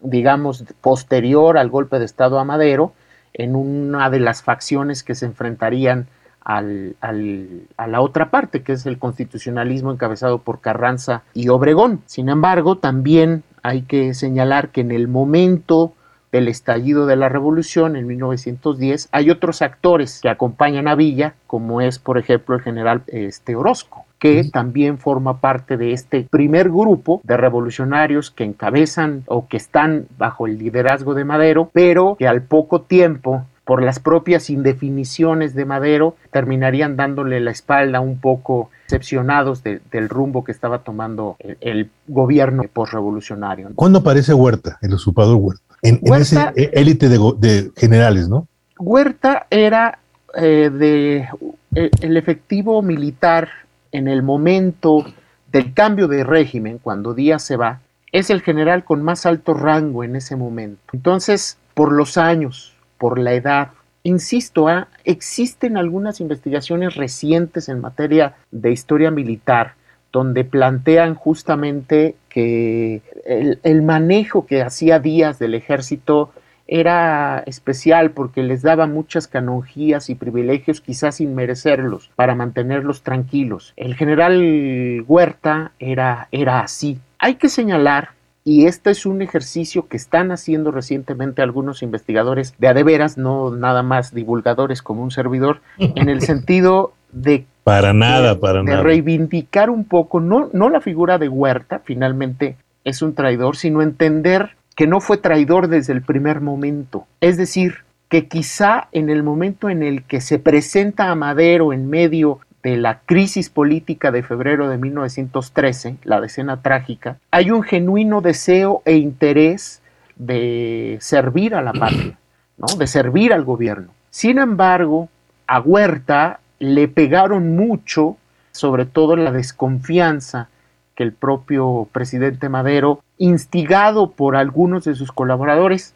digamos, 0.00 0.64
posterior 0.80 1.58
al 1.58 1.68
golpe 1.68 1.98
de 1.98 2.04
Estado 2.04 2.38
a 2.38 2.44
Madero, 2.44 2.92
en 3.34 3.56
una 3.56 4.10
de 4.10 4.20
las 4.20 4.42
facciones 4.42 5.02
que 5.02 5.14
se 5.14 5.26
enfrentarían 5.26 6.06
al, 6.40 6.96
a 7.00 7.86
la 7.86 8.00
otra 8.00 8.30
parte, 8.30 8.62
que 8.62 8.72
es 8.72 8.84
el 8.86 8.98
constitucionalismo 8.98 9.92
encabezado 9.92 10.38
por 10.38 10.60
Carranza 10.60 11.22
y 11.34 11.48
Obregón. 11.48 12.02
Sin 12.06 12.28
embargo, 12.28 12.78
también 12.78 13.44
hay 13.62 13.82
que 13.82 14.12
señalar 14.14 14.70
que 14.70 14.80
en 14.80 14.90
el 14.90 15.08
momento 15.08 15.94
del 16.32 16.48
estallido 16.48 17.06
de 17.06 17.16
la 17.16 17.28
revolución 17.28 17.94
en 17.94 18.06
1910 18.06 19.10
hay 19.12 19.30
otros 19.30 19.60
actores 19.60 20.20
que 20.20 20.30
acompañan 20.30 20.88
a 20.88 20.94
Villa, 20.94 21.34
como 21.46 21.80
es, 21.80 21.98
por 21.98 22.18
ejemplo, 22.18 22.56
el 22.56 22.62
general 22.62 23.02
este, 23.06 23.54
Orozco 23.54 24.06
que 24.22 24.44
también 24.44 24.98
forma 24.98 25.40
parte 25.40 25.76
de 25.76 25.92
este 25.92 26.28
primer 26.30 26.68
grupo 26.68 27.20
de 27.24 27.36
revolucionarios 27.36 28.30
que 28.30 28.44
encabezan 28.44 29.24
o 29.26 29.48
que 29.48 29.56
están 29.56 30.06
bajo 30.16 30.46
el 30.46 30.58
liderazgo 30.58 31.14
de 31.14 31.24
Madero, 31.24 31.70
pero 31.72 32.14
que 32.16 32.28
al 32.28 32.42
poco 32.42 32.82
tiempo 32.82 33.44
por 33.64 33.82
las 33.82 33.98
propias 33.98 34.48
indefiniciones 34.48 35.54
de 35.54 35.64
Madero, 35.64 36.16
terminarían 36.30 36.96
dándole 36.96 37.40
la 37.40 37.50
espalda 37.50 38.00
un 38.00 38.18
poco 38.20 38.70
decepcionados 38.88 39.62
del 39.64 40.08
rumbo 40.08 40.44
que 40.44 40.52
estaba 40.52 40.80
tomando 40.80 41.36
el, 41.60 41.90
gobierno 42.06 42.64
postrevolucionario. 42.72 43.70
¿Cuándo 43.74 44.00
aparece 44.00 44.34
Huerta, 44.34 44.78
el 44.82 44.94
usurpador 44.94 45.36
Huerta? 45.36 45.62
En, 45.82 46.00
esa 46.14 46.52
élite 46.56 47.08
de, 47.08 47.18
de, 47.38 47.70
generales, 47.76 48.28
¿no? 48.28 48.46
Huerta 48.78 49.46
era 49.50 49.98
eh, 50.34 50.70
de 50.70 51.28
eh, 51.74 51.90
el 52.00 52.16
efectivo 52.16 52.82
militar 52.82 53.48
en 53.92 54.08
el 54.08 54.22
momento 54.22 55.04
del 55.52 55.74
cambio 55.74 56.08
de 56.08 56.24
régimen, 56.24 56.78
cuando 56.78 57.14
Díaz 57.14 57.42
se 57.44 57.56
va, 57.56 57.80
es 58.10 58.30
el 58.30 58.42
general 58.42 58.84
con 58.84 59.02
más 59.02 59.26
alto 59.26 59.54
rango 59.54 60.04
en 60.04 60.16
ese 60.16 60.36
momento. 60.36 60.80
Entonces, 60.92 61.58
por 61.74 61.92
los 61.92 62.18
años, 62.18 62.74
por 62.98 63.18
la 63.18 63.34
edad, 63.34 63.70
insisto, 64.02 64.68
¿ah? 64.68 64.88
existen 65.04 65.76
algunas 65.76 66.20
investigaciones 66.20 66.94
recientes 66.94 67.68
en 67.68 67.80
materia 67.80 68.34
de 68.50 68.72
historia 68.72 69.10
militar 69.10 69.74
donde 70.12 70.44
plantean 70.44 71.14
justamente 71.14 72.16
que 72.28 73.00
el, 73.24 73.60
el 73.62 73.82
manejo 73.82 74.44
que 74.44 74.62
hacía 74.62 74.98
Díaz 74.98 75.38
del 75.38 75.54
ejército 75.54 76.32
era 76.66 77.42
especial 77.46 78.12
porque 78.12 78.42
les 78.42 78.62
daba 78.62 78.86
muchas 78.86 79.26
canonjías 79.26 80.10
y 80.10 80.14
privilegios 80.14 80.80
quizás 80.80 81.16
sin 81.16 81.34
merecerlos 81.34 82.10
para 82.16 82.34
mantenerlos 82.34 83.02
tranquilos. 83.02 83.72
El 83.76 83.94
general 83.94 85.04
Huerta 85.06 85.72
era, 85.78 86.28
era 86.32 86.60
así. 86.60 86.98
Hay 87.18 87.34
que 87.34 87.48
señalar 87.48 88.10
y 88.44 88.66
este 88.66 88.90
es 88.90 89.06
un 89.06 89.22
ejercicio 89.22 89.86
que 89.86 89.96
están 89.96 90.32
haciendo 90.32 90.72
recientemente 90.72 91.42
algunos 91.42 91.82
investigadores 91.82 92.54
de 92.58 92.68
adeveras, 92.68 93.16
no 93.16 93.54
nada 93.54 93.82
más 93.82 94.12
divulgadores 94.12 94.82
como 94.82 95.02
un 95.02 95.12
servidor, 95.12 95.60
en 95.78 96.08
el 96.08 96.20
sentido 96.22 96.92
de 97.12 97.46
para 97.62 97.92
nada, 97.92 98.40
para 98.40 98.62
de 98.64 98.76
reivindicar 98.76 99.70
un 99.70 99.84
poco, 99.84 100.18
no, 100.18 100.50
no 100.52 100.68
la 100.68 100.80
figura 100.80 101.18
de 101.18 101.28
Huerta, 101.28 101.80
finalmente 101.84 102.56
es 102.82 103.02
un 103.02 103.14
traidor, 103.14 103.56
sino 103.56 103.82
entender 103.82 104.56
que 104.74 104.86
no 104.86 105.00
fue 105.00 105.18
traidor 105.18 105.68
desde 105.68 105.92
el 105.92 106.02
primer 106.02 106.40
momento. 106.40 107.06
Es 107.20 107.36
decir, 107.36 107.78
que 108.08 108.28
quizá 108.28 108.88
en 108.92 109.08
el 109.08 109.22
momento 109.22 109.70
en 109.70 109.82
el 109.82 110.04
que 110.04 110.20
se 110.20 110.38
presenta 110.38 111.10
a 111.10 111.14
Madero 111.14 111.72
en 111.72 111.88
medio 111.88 112.40
de 112.62 112.76
la 112.76 113.00
crisis 113.00 113.50
política 113.50 114.10
de 114.12 114.22
febrero 114.22 114.68
de 114.68 114.78
1913, 114.78 115.96
la 116.04 116.20
decena 116.20 116.62
trágica, 116.62 117.18
hay 117.30 117.50
un 117.50 117.62
genuino 117.62 118.20
deseo 118.20 118.82
e 118.84 118.96
interés 118.96 119.82
de 120.16 120.98
servir 121.00 121.54
a 121.54 121.62
la 121.62 121.72
patria, 121.72 122.18
¿no? 122.58 122.66
de 122.76 122.86
servir 122.86 123.32
al 123.32 123.44
gobierno. 123.44 123.92
Sin 124.10 124.38
embargo, 124.38 125.08
a 125.46 125.60
Huerta 125.60 126.40
le 126.58 126.86
pegaron 126.86 127.56
mucho, 127.56 128.16
sobre 128.52 128.84
todo 128.84 129.16
la 129.16 129.32
desconfianza 129.32 130.48
que 130.94 131.02
el 131.02 131.12
propio 131.12 131.88
presidente 131.90 132.48
Madero, 132.48 133.00
instigado 133.22 134.10
por 134.10 134.34
algunos 134.34 134.82
de 134.82 134.96
sus 134.96 135.12
colaboradores, 135.12 135.94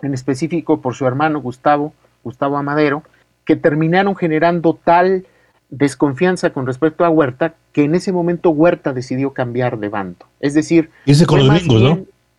en 0.00 0.14
específico 0.14 0.80
por 0.80 0.94
su 0.94 1.06
hermano 1.06 1.42
Gustavo, 1.42 1.92
Gustavo 2.22 2.56
Amadero, 2.56 3.02
que 3.44 3.54
terminaron 3.54 4.16
generando 4.16 4.78
tal 4.82 5.26
desconfianza 5.68 6.54
con 6.54 6.66
respecto 6.66 7.04
a 7.04 7.10
Huerta 7.10 7.52
que 7.72 7.84
en 7.84 7.94
ese 7.94 8.12
momento 8.12 8.48
Huerta 8.48 8.94
decidió 8.94 9.34
cambiar 9.34 9.78
de 9.78 9.90
bando. 9.90 10.24
Es 10.40 10.54
decir, 10.54 10.88
con 11.26 11.46
los 11.46 11.50
gringos, 11.50 11.82
¿no? 11.82 11.98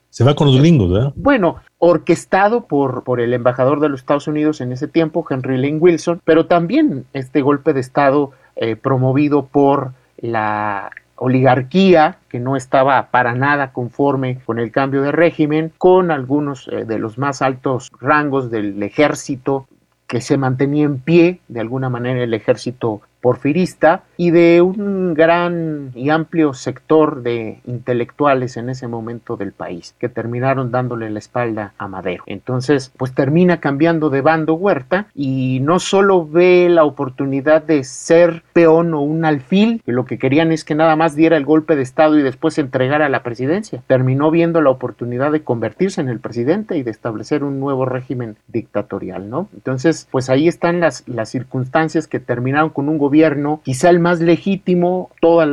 Se 0.10 0.24
va 0.24 0.34
con 0.34 0.48
los 0.48 0.58
gringos, 0.58 0.92
¿verdad? 0.92 1.14
Bueno, 1.16 1.58
orquestado 1.78 2.66
por, 2.66 3.04
por 3.04 3.20
el 3.20 3.32
embajador 3.32 3.80
de 3.80 3.90
los 3.90 4.00
Estados 4.00 4.28
Unidos 4.28 4.60
en 4.60 4.72
ese 4.72 4.88
tiempo, 4.88 5.24
Henry 5.30 5.58
Lane 5.58 5.78
Wilson, 5.78 6.20
pero 6.26 6.48
también 6.48 7.06
este 7.14 7.44
golpe 7.44 7.74
de 7.74 7.82
Estado 7.82 8.32
eh, 8.56 8.76
promovido 8.76 9.46
por 9.46 9.92
la 10.18 10.90
oligarquía 11.17 12.17
que 12.30 12.39
no 12.39 12.56
estaba 12.56 13.10
para 13.12 13.34
nada 13.34 13.71
conforme 13.71 14.39
con 14.45 14.60
el 14.60 14.71
cambio 14.71 15.01
de 15.01 15.12
régimen, 15.12 15.71
con 15.78 16.12
algunos 16.12 16.67
eh, 16.67 16.86
de 16.86 16.99
los 16.99 17.17
más 17.17 17.41
altos 17.41 17.91
rangos 17.99 18.51
del 18.51 18.82
ejército 18.84 19.67
que 20.08 20.21
se 20.21 20.38
mantenía 20.38 20.86
en 20.86 20.99
pie, 20.99 21.39
de 21.47 21.62
alguna 21.62 21.89
manera 21.89 22.23
el 22.23 22.34
ejército 22.34 23.01
porfirista 23.21 24.04
y 24.17 24.32
de 24.32 24.62
un 24.62 25.13
gran 25.13 25.91
y 25.95 26.10
amplio 26.10 26.54
sector 26.54 27.21
de 27.21 27.60
intelectuales 27.65 28.58
en 28.58 28.69
ese 28.69 28.88
momento 28.88 29.38
del 29.38 29.51
país 29.51 29.95
que 29.99 30.10
terminaron 30.10 30.71
dándole 30.71 31.10
la 31.10 31.19
espalda 31.19 31.73
a 31.78 31.88
Madero. 31.88 32.23
Entonces, 32.28 32.91
pues 32.97 33.13
termina 33.13 33.60
cambiando 33.60 34.10
de 34.10 34.21
bando 34.21 34.56
Huerta 34.56 35.08
y 35.13 35.60
no 35.62 35.80
solo 35.80 36.28
ve 36.28 36.67
la 36.69 36.84
oportunidad 36.84 37.63
de 37.63 37.84
ser 37.84 38.43
peón 38.54 38.93
o 38.93 39.01
un 39.01 39.25
alfil, 39.25 39.82
que 39.86 39.91
lo 39.91 40.06
que 40.06 40.17
querían 40.17 40.51
es 40.51 40.63
que 40.63 40.75
nada 40.75 40.95
más 40.95 41.15
diera 41.15 41.38
el 41.38 41.45
golpe 41.45 41.75
de 41.75 41.82
Estado 41.82 42.17
y 42.17 42.23
después 42.23 42.58
entregara 42.58 43.10
la 43.10 43.23
presidencia. 43.23 43.84
Terminó 43.88 44.32
viendo 44.32 44.62
la 44.62 44.69
oportunidad 44.69 45.32
de 45.32 45.43
convertirse 45.43 46.01
en 46.01 46.10
el 46.10 46.19
presidente 46.19 46.78
y 46.78 46.84
de 46.84 46.91
establecer 46.91 47.43
un 47.43 47.60
nuevo 47.60 47.86
régimen 47.86 48.38
dictatorial, 48.47 49.30
¿no? 49.30 49.49
Entonces, 49.54 50.08
pues 50.12 50.30
ahí 50.30 50.47
están 50.47 50.80
las, 50.80 51.08
las 51.08 51.30
circunstancias 51.30 52.08
que 52.08 52.19
terminaron 52.19 52.69
con 52.69 52.89
un 52.89 52.97
gobierno 52.97 53.62
quizá 53.63 53.89
el 53.89 53.99
más 54.06 54.22
legítimo, 54.22 55.10
todos 55.20 55.50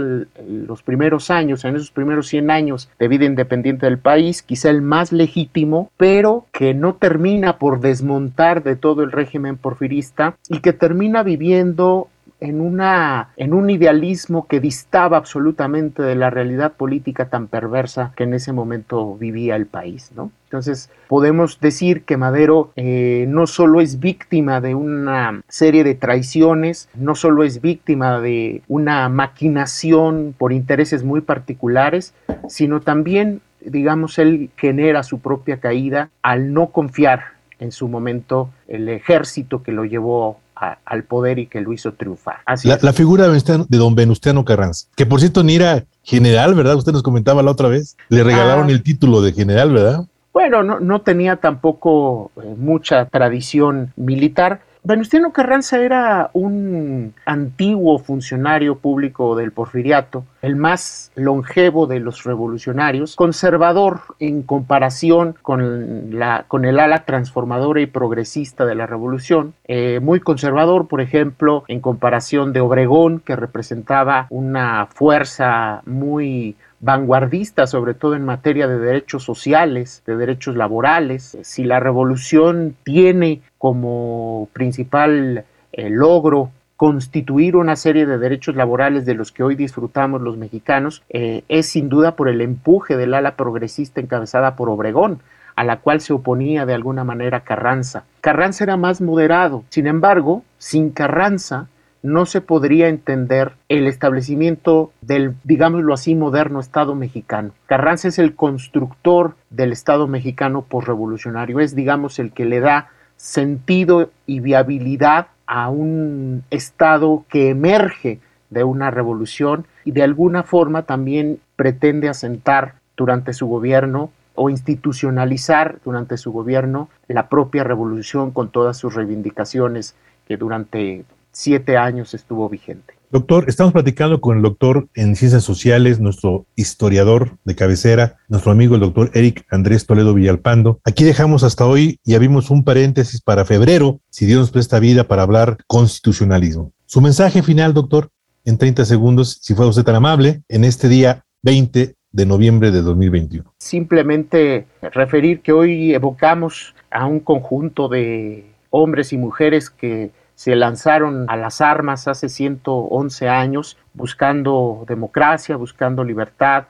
los 0.47 0.83
primeros 0.83 1.31
años, 1.31 1.65
en 1.65 1.75
esos 1.75 1.91
primeros 1.91 2.29
100 2.29 2.51
años 2.51 2.91
de 2.99 3.09
vida 3.09 3.25
independiente 3.25 3.87
del 3.87 3.97
país, 3.97 4.43
quizá 4.43 4.69
el 4.69 4.83
más 4.83 5.11
legítimo, 5.11 5.91
pero 5.97 6.45
que 6.53 6.75
no 6.75 6.97
termina 6.97 7.59
por 7.59 7.81
desmontar 7.81 8.63
de 8.63 8.77
todo 8.77 9.05
el 9.05 9.11
régimen 9.11 9.57
porfirista 9.57 10.37
y 10.51 10.59
que 10.59 10.75
termina 10.75 11.23
viviendo 11.23 12.09
en, 12.43 12.61
una, 12.61 13.31
en 13.37 13.55
un 13.55 13.71
idealismo 13.71 14.47
que 14.49 14.61
distaba 14.61 15.17
absolutamente 15.17 16.03
de 16.03 16.17
la 16.17 16.29
realidad 16.29 16.73
política 16.73 17.29
tan 17.29 17.47
perversa 17.47 18.13
que 18.17 18.25
en 18.25 18.35
ese 18.35 18.53
momento 18.53 19.17
vivía 19.17 19.55
el 19.55 19.67
país, 19.67 20.11
¿no? 20.17 20.33
Entonces, 20.45 20.91
podemos 21.09 21.61
decir 21.61 22.03
que 22.03 22.19
Madero 22.19 22.73
eh, 22.77 23.25
no 23.29 23.47
solo 23.47 23.81
es 23.81 24.01
víctima 24.01 24.61
de 24.61 24.75
una 24.75 25.43
serie 25.49 25.83
de 25.83 25.95
traiciones, 25.95 26.91
no 26.95 27.15
solo 27.15 27.43
es 27.45 27.63
víctima 27.63 28.21
de 28.21 28.63
una 28.69 29.09
maquinación 29.09 30.35
por 30.37 30.53
intereses 30.53 31.05
muy 31.05 31.23
particulares, 31.23 32.13
sino 32.49 32.81
también, 32.81 33.41
digamos, 33.61 34.19
él 34.19 34.51
genera 34.57 35.05
su 35.05 35.21
propia 35.21 35.59
caída 35.59 36.11
al 36.23 36.53
no 36.53 36.67
confiar 36.67 37.42
en 37.63 37.73
su 37.73 37.89
momento 37.89 38.51
el 38.69 38.89
ejército 38.89 39.63
que 39.63 39.73
lo 39.73 39.85
llevó 39.85 40.39
al 40.85 41.03
poder 41.05 41.39
y 41.41 41.47
que 41.47 41.61
lo 41.61 41.73
hizo 41.73 41.93
triunfar. 41.93 42.37
Así 42.47 42.69
la, 42.69 42.79
la, 42.81 42.93
figura 42.93 43.29
de 43.29 43.79
don 43.79 43.95
Venustiano 43.97 44.45
Carranza, 44.45 44.87
que 44.95 45.07
por 45.07 45.19
cierto 45.19 45.43
ni 45.43 45.57
era 45.57 45.85
general, 46.05 46.55
¿verdad? 46.55 46.77
Usted 46.77 46.93
nos 46.93 47.03
comentaba 47.03 47.43
la 47.43 47.51
otra 47.51 47.69
vez, 47.69 47.97
le 48.09 48.23
regalaron 48.23 48.69
ah. 48.69 48.73
el 48.73 48.83
título 48.83 49.23
de 49.23 49.33
general, 49.33 49.73
¿verdad? 49.73 50.07
Bueno, 50.33 50.63
no, 50.63 50.81
no 50.81 51.01
tenía 51.01 51.37
tampoco 51.37 52.31
eh, 52.37 52.55
mucha 52.57 53.07
tradición 53.07 53.93
militar, 53.97 54.61
Venustiano 54.85 55.33
Carranza 55.33 55.79
era 55.79 56.31
un 56.33 57.15
antiguo 57.25 58.01
funcionario 58.01 58.79
público 58.79 59.37
del 59.37 59.53
porfiriato, 59.53 60.25
el 60.43 60.57
más 60.57 61.13
longevo 61.15 61.87
de 61.87 62.01
los 62.01 62.25
revolucionarios, 62.25 63.15
conservador 63.15 64.01
en 64.19 64.43
comparación 64.43 65.37
con, 65.41 66.19
la, 66.19 66.47
con 66.49 66.65
el 66.65 66.81
ala 66.81 67.05
transformadora 67.05 67.81
y 67.81 67.87
progresista 67.87 68.67
de 68.67 68.75
la 68.75 68.89
revolución, 68.89 69.55
eh, 69.69 70.01
muy 70.03 70.19
conservador, 70.19 70.89
por 70.89 71.01
ejemplo, 71.01 71.63
en 71.69 71.81
comparación 71.81 72.53
de 72.53 72.61
Obregón, 72.61 73.21
que 73.21 73.37
representaba 73.37 74.27
una 74.31 74.87
fuerza 74.87 75.83
muy 75.87 76.57
vanguardista, 76.83 77.67
sobre 77.67 77.95
todo 77.95 78.15
en 78.15 78.25
materia 78.25 78.67
de 78.67 78.79
derechos 78.79 79.23
sociales, 79.23 80.03
de 80.05 80.17
derechos 80.17 80.57
laborales. 80.57 81.39
Si 81.43 81.65
la 81.65 81.81
revolución 81.81 82.77
tiene 82.83 83.41
como 83.57 84.49
principal 84.53 85.45
eh, 85.73 85.89
logro 85.89 86.51
constituir 86.77 87.55
una 87.55 87.77
serie 87.77 88.05
de 88.05 88.19
derechos 88.19 88.57
laborales 88.57 89.07
de 89.07 89.15
los 89.15 89.31
que 89.31 89.45
hoy 89.45 89.55
disfrutamos 89.55 90.21
los 90.21 90.37
mexicanos, 90.37 91.05
eh, 91.09 91.45
es 91.49 91.67
sin 91.67 91.89
duda 91.89 92.17
por 92.17 92.29
el 92.29 92.41
empuje 92.41 92.97
del 92.97 93.15
ala 93.15 93.37
progresista 93.37 94.01
encabezada 94.01 94.57
por 94.57 94.69
Obregón, 94.69 95.21
a 95.55 95.63
la 95.63 95.79
cual 95.79 96.01
se 96.01 96.13
oponía 96.13 96.67
de 96.67 96.75
alguna 96.75 97.05
manera 97.05 97.45
Carranza. 97.45 98.05
Carranza 98.21 98.65
era 98.65 98.77
más 98.77 99.01
moderado, 99.01 99.63
sin 99.69 99.87
embargo, 99.87 100.43
sin 100.59 100.91
Carranza, 100.91 101.69
no 102.03 102.27
se 102.27 102.41
podría 102.41 102.89
entender 102.89 103.53
el 103.69 103.87
establecimiento 103.87 104.93
del, 105.01 105.37
digámoslo 105.45 105.95
así, 105.95 106.15
moderno 106.15 106.61
Estado 106.61 106.95
mexicano. 106.95 107.53
Carranza 107.67 108.09
es 108.09 108.19
el 108.19 108.35
constructor 108.35 109.35
del 109.51 109.73
Estado 109.73 110.09
mexicano 110.09 110.63
postrevolucionario, 110.63 111.61
es, 111.61 111.75
digamos, 111.75 112.19
el 112.19 112.33
que 112.33 112.45
le 112.45 112.61
da 112.61 112.91
sentido 113.17 114.11
y 114.27 114.41
viabilidad 114.41 115.29
a 115.47 115.71
un 115.71 116.43
Estado 116.51 117.25
que 117.29 117.51
emerge 117.51 118.21
de 118.51 118.65
una 118.65 118.91
revolución 118.91 119.67
y 119.85 119.93
de 119.93 120.03
alguna 120.03 120.43
forma 120.43 120.83
también 120.83 121.41
pretende 121.57 122.09
asentar 122.09 122.75
durante 122.97 123.33
su 123.33 123.47
gobierno 123.47 124.11
o 124.35 124.51
institucionalizar 124.51 125.79
durante 125.85 126.17
su 126.17 126.33
gobierno 126.33 126.89
la 127.07 127.29
propia 127.29 127.65
revolución 127.65 128.31
con 128.31 128.51
todas 128.51 128.77
sus 128.77 128.95
reivindicaciones 128.95 129.95
que 130.27 130.37
durante 130.37 131.05
siete 131.33 131.77
años 131.77 132.15
estuvo 132.15 132.49
vigente. 132.49 132.95
Doctor, 133.11 133.45
estamos 133.47 133.75
platicando 133.75 134.23
con 134.23 134.39
el 134.39 134.43
doctor 134.43 134.89
en 134.95 135.17
ciencias 135.17 135.45
sociales, 135.45 136.01
nuestro 136.01 136.47
historiador 136.57 137.37
de 137.45 137.55
cabecera, 137.55 138.17
nuestro 138.29 138.53
amigo 138.53 138.75
el 138.75 138.81
doctor 138.81 139.11
Eric 139.13 139.45
Andrés 139.51 139.87
Toledo 139.87 140.15
Villalpando. 140.15 140.81
Aquí 140.85 141.05
dejamos 141.05 141.43
hasta 141.43 141.67
hoy 141.67 141.99
y 142.05 142.15
abrimos 142.15 142.49
un 142.51 142.65
paréntesis 142.65 143.21
para 143.21 143.45
febrero, 143.45 144.01
si 144.09 144.25
Dios 144.25 144.41
nos 144.41 144.51
presta 144.51 144.79
vida, 144.79 145.05
para 145.05 145.23
hablar 145.23 145.59
constitucionalismo. 145.67 146.73
Su 146.87 147.03
mensaje 147.03 147.43
final, 147.43 147.75
doctor, 147.75 148.09
en 148.47 148.57
30 148.57 148.87
segundos, 148.87 149.39
si 149.43 149.55
fue 149.55 149.69
usted 149.69 149.85
tan 149.85 149.97
amable, 149.97 150.43
en 150.49 150.65
este 150.65 150.89
día 150.89 151.25
20 151.43 151.95
de 152.13 152.27
noviembre 152.27 152.71
de 152.71 152.81
2021. 152.81 153.55
Simplemente 153.59 154.67
referir 154.81 155.41
que 155.41 155.53
hoy 155.53 155.93
evocamos 155.93 156.75
a 156.91 157.05
un 157.05 157.21
conjunto 157.21 157.89
de 157.89 158.47
hombres 158.71 159.13
y 159.13 159.19
mujeres 159.19 159.69
que 159.69 160.11
se 160.35 160.57
lanzaron 160.57 161.27
a 161.29 161.37
las 161.37 161.61
armas 161.61 162.09
hace 162.09 162.29
111 162.29 163.29
años 163.29 163.77
buscando 163.95 164.85
democracia, 164.89 165.57
buscando 165.57 166.05
libertad, 166.05 166.65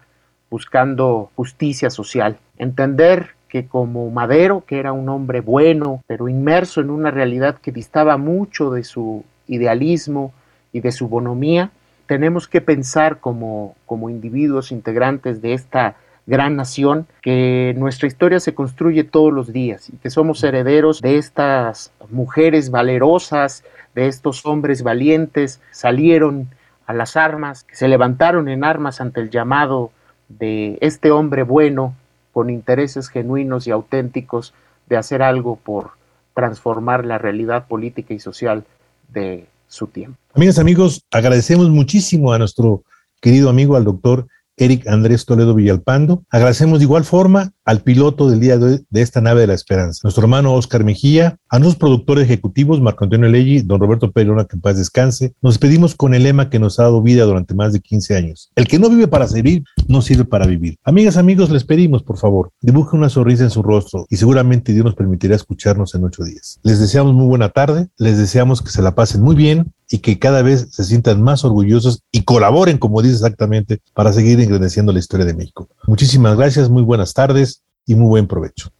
buscando 0.50 1.30
justicia 1.36 1.88
social. 1.90 2.38
Entender 2.58 3.30
que 3.48 3.66
como 3.66 4.10
Madero, 4.10 4.64
que 4.66 4.78
era 4.78 4.92
un 4.92 5.08
hombre 5.08 5.40
bueno, 5.40 6.02
pero 6.06 6.28
inmerso 6.28 6.80
en 6.80 6.90
una 6.90 7.10
realidad 7.10 7.58
que 7.58 7.72
distaba 7.72 8.16
mucho 8.16 8.70
de 8.70 8.84
su 8.84 9.24
idealismo 9.46 10.32
y 10.72 10.80
de 10.80 10.92
su 10.92 11.08
bonomía, 11.08 11.70
tenemos 12.06 12.48
que 12.48 12.60
pensar 12.60 13.20
como, 13.20 13.74
como 13.86 14.10
individuos 14.10 14.72
integrantes 14.72 15.40
de 15.40 15.54
esta 15.54 15.96
gran 16.26 16.56
nación, 16.56 17.06
que 17.20 17.74
nuestra 17.76 18.06
historia 18.06 18.40
se 18.40 18.54
construye 18.54 19.04
todos 19.04 19.32
los 19.32 19.52
días 19.52 19.88
y 19.88 19.96
que 19.96 20.10
somos 20.10 20.42
herederos 20.44 21.00
de 21.00 21.18
estas 21.18 21.92
mujeres 22.10 22.70
valerosas, 22.70 23.64
de 23.94 24.06
estos 24.06 24.46
hombres 24.46 24.82
valientes, 24.82 25.60
salieron 25.70 26.48
a 26.86 26.94
las 26.94 27.16
armas, 27.16 27.64
que 27.64 27.76
se 27.76 27.88
levantaron 27.88 28.48
en 28.48 28.64
armas 28.64 29.00
ante 29.00 29.20
el 29.20 29.30
llamado 29.30 29.90
de 30.28 30.78
este 30.80 31.10
hombre 31.10 31.42
bueno, 31.42 31.94
con 32.32 32.50
intereses 32.50 33.08
genuinos 33.08 33.66
y 33.66 33.70
auténticos 33.70 34.54
de 34.88 34.96
hacer 34.96 35.22
algo 35.22 35.56
por 35.56 35.90
transformar 36.34 37.04
la 37.04 37.18
realidad 37.18 37.66
política 37.66 38.14
y 38.14 38.18
social 38.18 38.64
de 39.08 39.46
su 39.68 39.86
tiempo. 39.86 40.18
Amigas, 40.34 40.58
amigos, 40.58 41.02
agradecemos 41.10 41.68
muchísimo 41.68 42.32
a 42.32 42.38
nuestro 42.38 42.82
querido 43.20 43.50
amigo, 43.50 43.76
al 43.76 43.84
doctor 43.84 44.26
Eric 44.56 44.86
Andrés 44.86 45.24
Toledo 45.24 45.54
Villalpando. 45.54 46.24
Agradecemos 46.30 46.78
de 46.78 46.84
igual 46.84 47.04
forma 47.04 47.52
al 47.64 47.80
piloto 47.82 48.28
del 48.28 48.40
día 48.40 48.58
de 48.58 48.82
de 48.90 49.02
esta 49.02 49.20
nave 49.20 49.40
de 49.40 49.46
la 49.46 49.54
esperanza, 49.54 50.00
nuestro 50.04 50.22
hermano 50.22 50.54
Oscar 50.54 50.84
Mejía, 50.84 51.38
a 51.48 51.58
nuestros 51.58 51.78
productores 51.78 52.24
ejecutivos, 52.24 52.80
Marco 52.80 53.04
Antonio 53.04 53.28
Leggi, 53.28 53.62
don 53.62 53.80
Roberto 53.80 54.12
Perona, 54.12 54.44
que 54.44 54.56
en 54.56 54.60
paz 54.60 54.76
descanse. 54.76 55.34
Nos 55.40 55.54
despedimos 55.54 55.94
con 55.94 56.14
el 56.14 56.24
lema 56.24 56.50
que 56.50 56.58
nos 56.58 56.78
ha 56.78 56.84
dado 56.84 57.02
vida 57.02 57.24
durante 57.24 57.54
más 57.54 57.72
de 57.72 57.80
15 57.80 58.16
años. 58.16 58.50
El 58.54 58.68
que 58.68 58.78
no 58.78 58.90
vive 58.90 59.08
para 59.08 59.26
servir, 59.26 59.64
no 59.88 60.02
sirve 60.02 60.24
para 60.24 60.46
vivir. 60.46 60.76
Amigas, 60.84 61.16
amigos, 61.16 61.50
les 61.50 61.64
pedimos, 61.64 62.02
por 62.02 62.18
favor, 62.18 62.50
dibujen 62.60 63.00
una 63.00 63.08
sonrisa 63.08 63.44
en 63.44 63.50
su 63.50 63.62
rostro 63.62 64.06
y 64.10 64.16
seguramente 64.16 64.72
Dios 64.72 64.84
nos 64.84 64.94
permitirá 64.94 65.34
escucharnos 65.34 65.94
en 65.94 66.04
ocho 66.04 66.24
días. 66.24 66.60
Les 66.62 66.78
deseamos 66.78 67.14
muy 67.14 67.26
buena 67.26 67.48
tarde, 67.48 67.88
les 67.96 68.18
deseamos 68.18 68.62
que 68.62 68.70
se 68.70 68.82
la 68.82 68.94
pasen 68.94 69.22
muy 69.22 69.34
bien 69.34 69.72
y 69.92 69.98
que 69.98 70.18
cada 70.18 70.40
vez 70.40 70.68
se 70.70 70.84
sientan 70.84 71.22
más 71.22 71.44
orgullosos 71.44 72.02
y 72.10 72.22
colaboren, 72.22 72.78
como 72.78 73.02
dice 73.02 73.16
exactamente, 73.16 73.80
para 73.92 74.12
seguir 74.12 74.40
engrandeciendo 74.40 74.90
la 74.90 74.98
historia 74.98 75.26
de 75.26 75.34
México. 75.34 75.68
Muchísimas 75.86 76.36
gracias, 76.36 76.70
muy 76.70 76.82
buenas 76.82 77.12
tardes 77.12 77.62
y 77.86 77.94
muy 77.94 78.08
buen 78.08 78.26
provecho. 78.26 78.70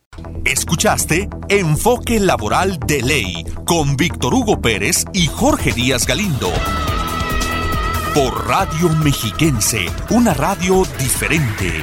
Escuchaste 0.44 1.29
Enfoque 1.48 2.18
Laboral 2.18 2.79
de 2.87 3.03
Ley 3.03 3.44
con 3.66 3.96
Víctor 3.96 4.35
Hugo 4.35 4.61
Pérez 4.61 5.05
y 5.12 5.27
Jorge 5.27 5.72
Díaz 5.72 6.07
Galindo. 6.07 6.51
Por 8.14 8.46
Radio 8.46 8.88
Mexiquense, 9.03 9.87
una 10.11 10.33
radio 10.33 10.83
diferente. 10.98 11.83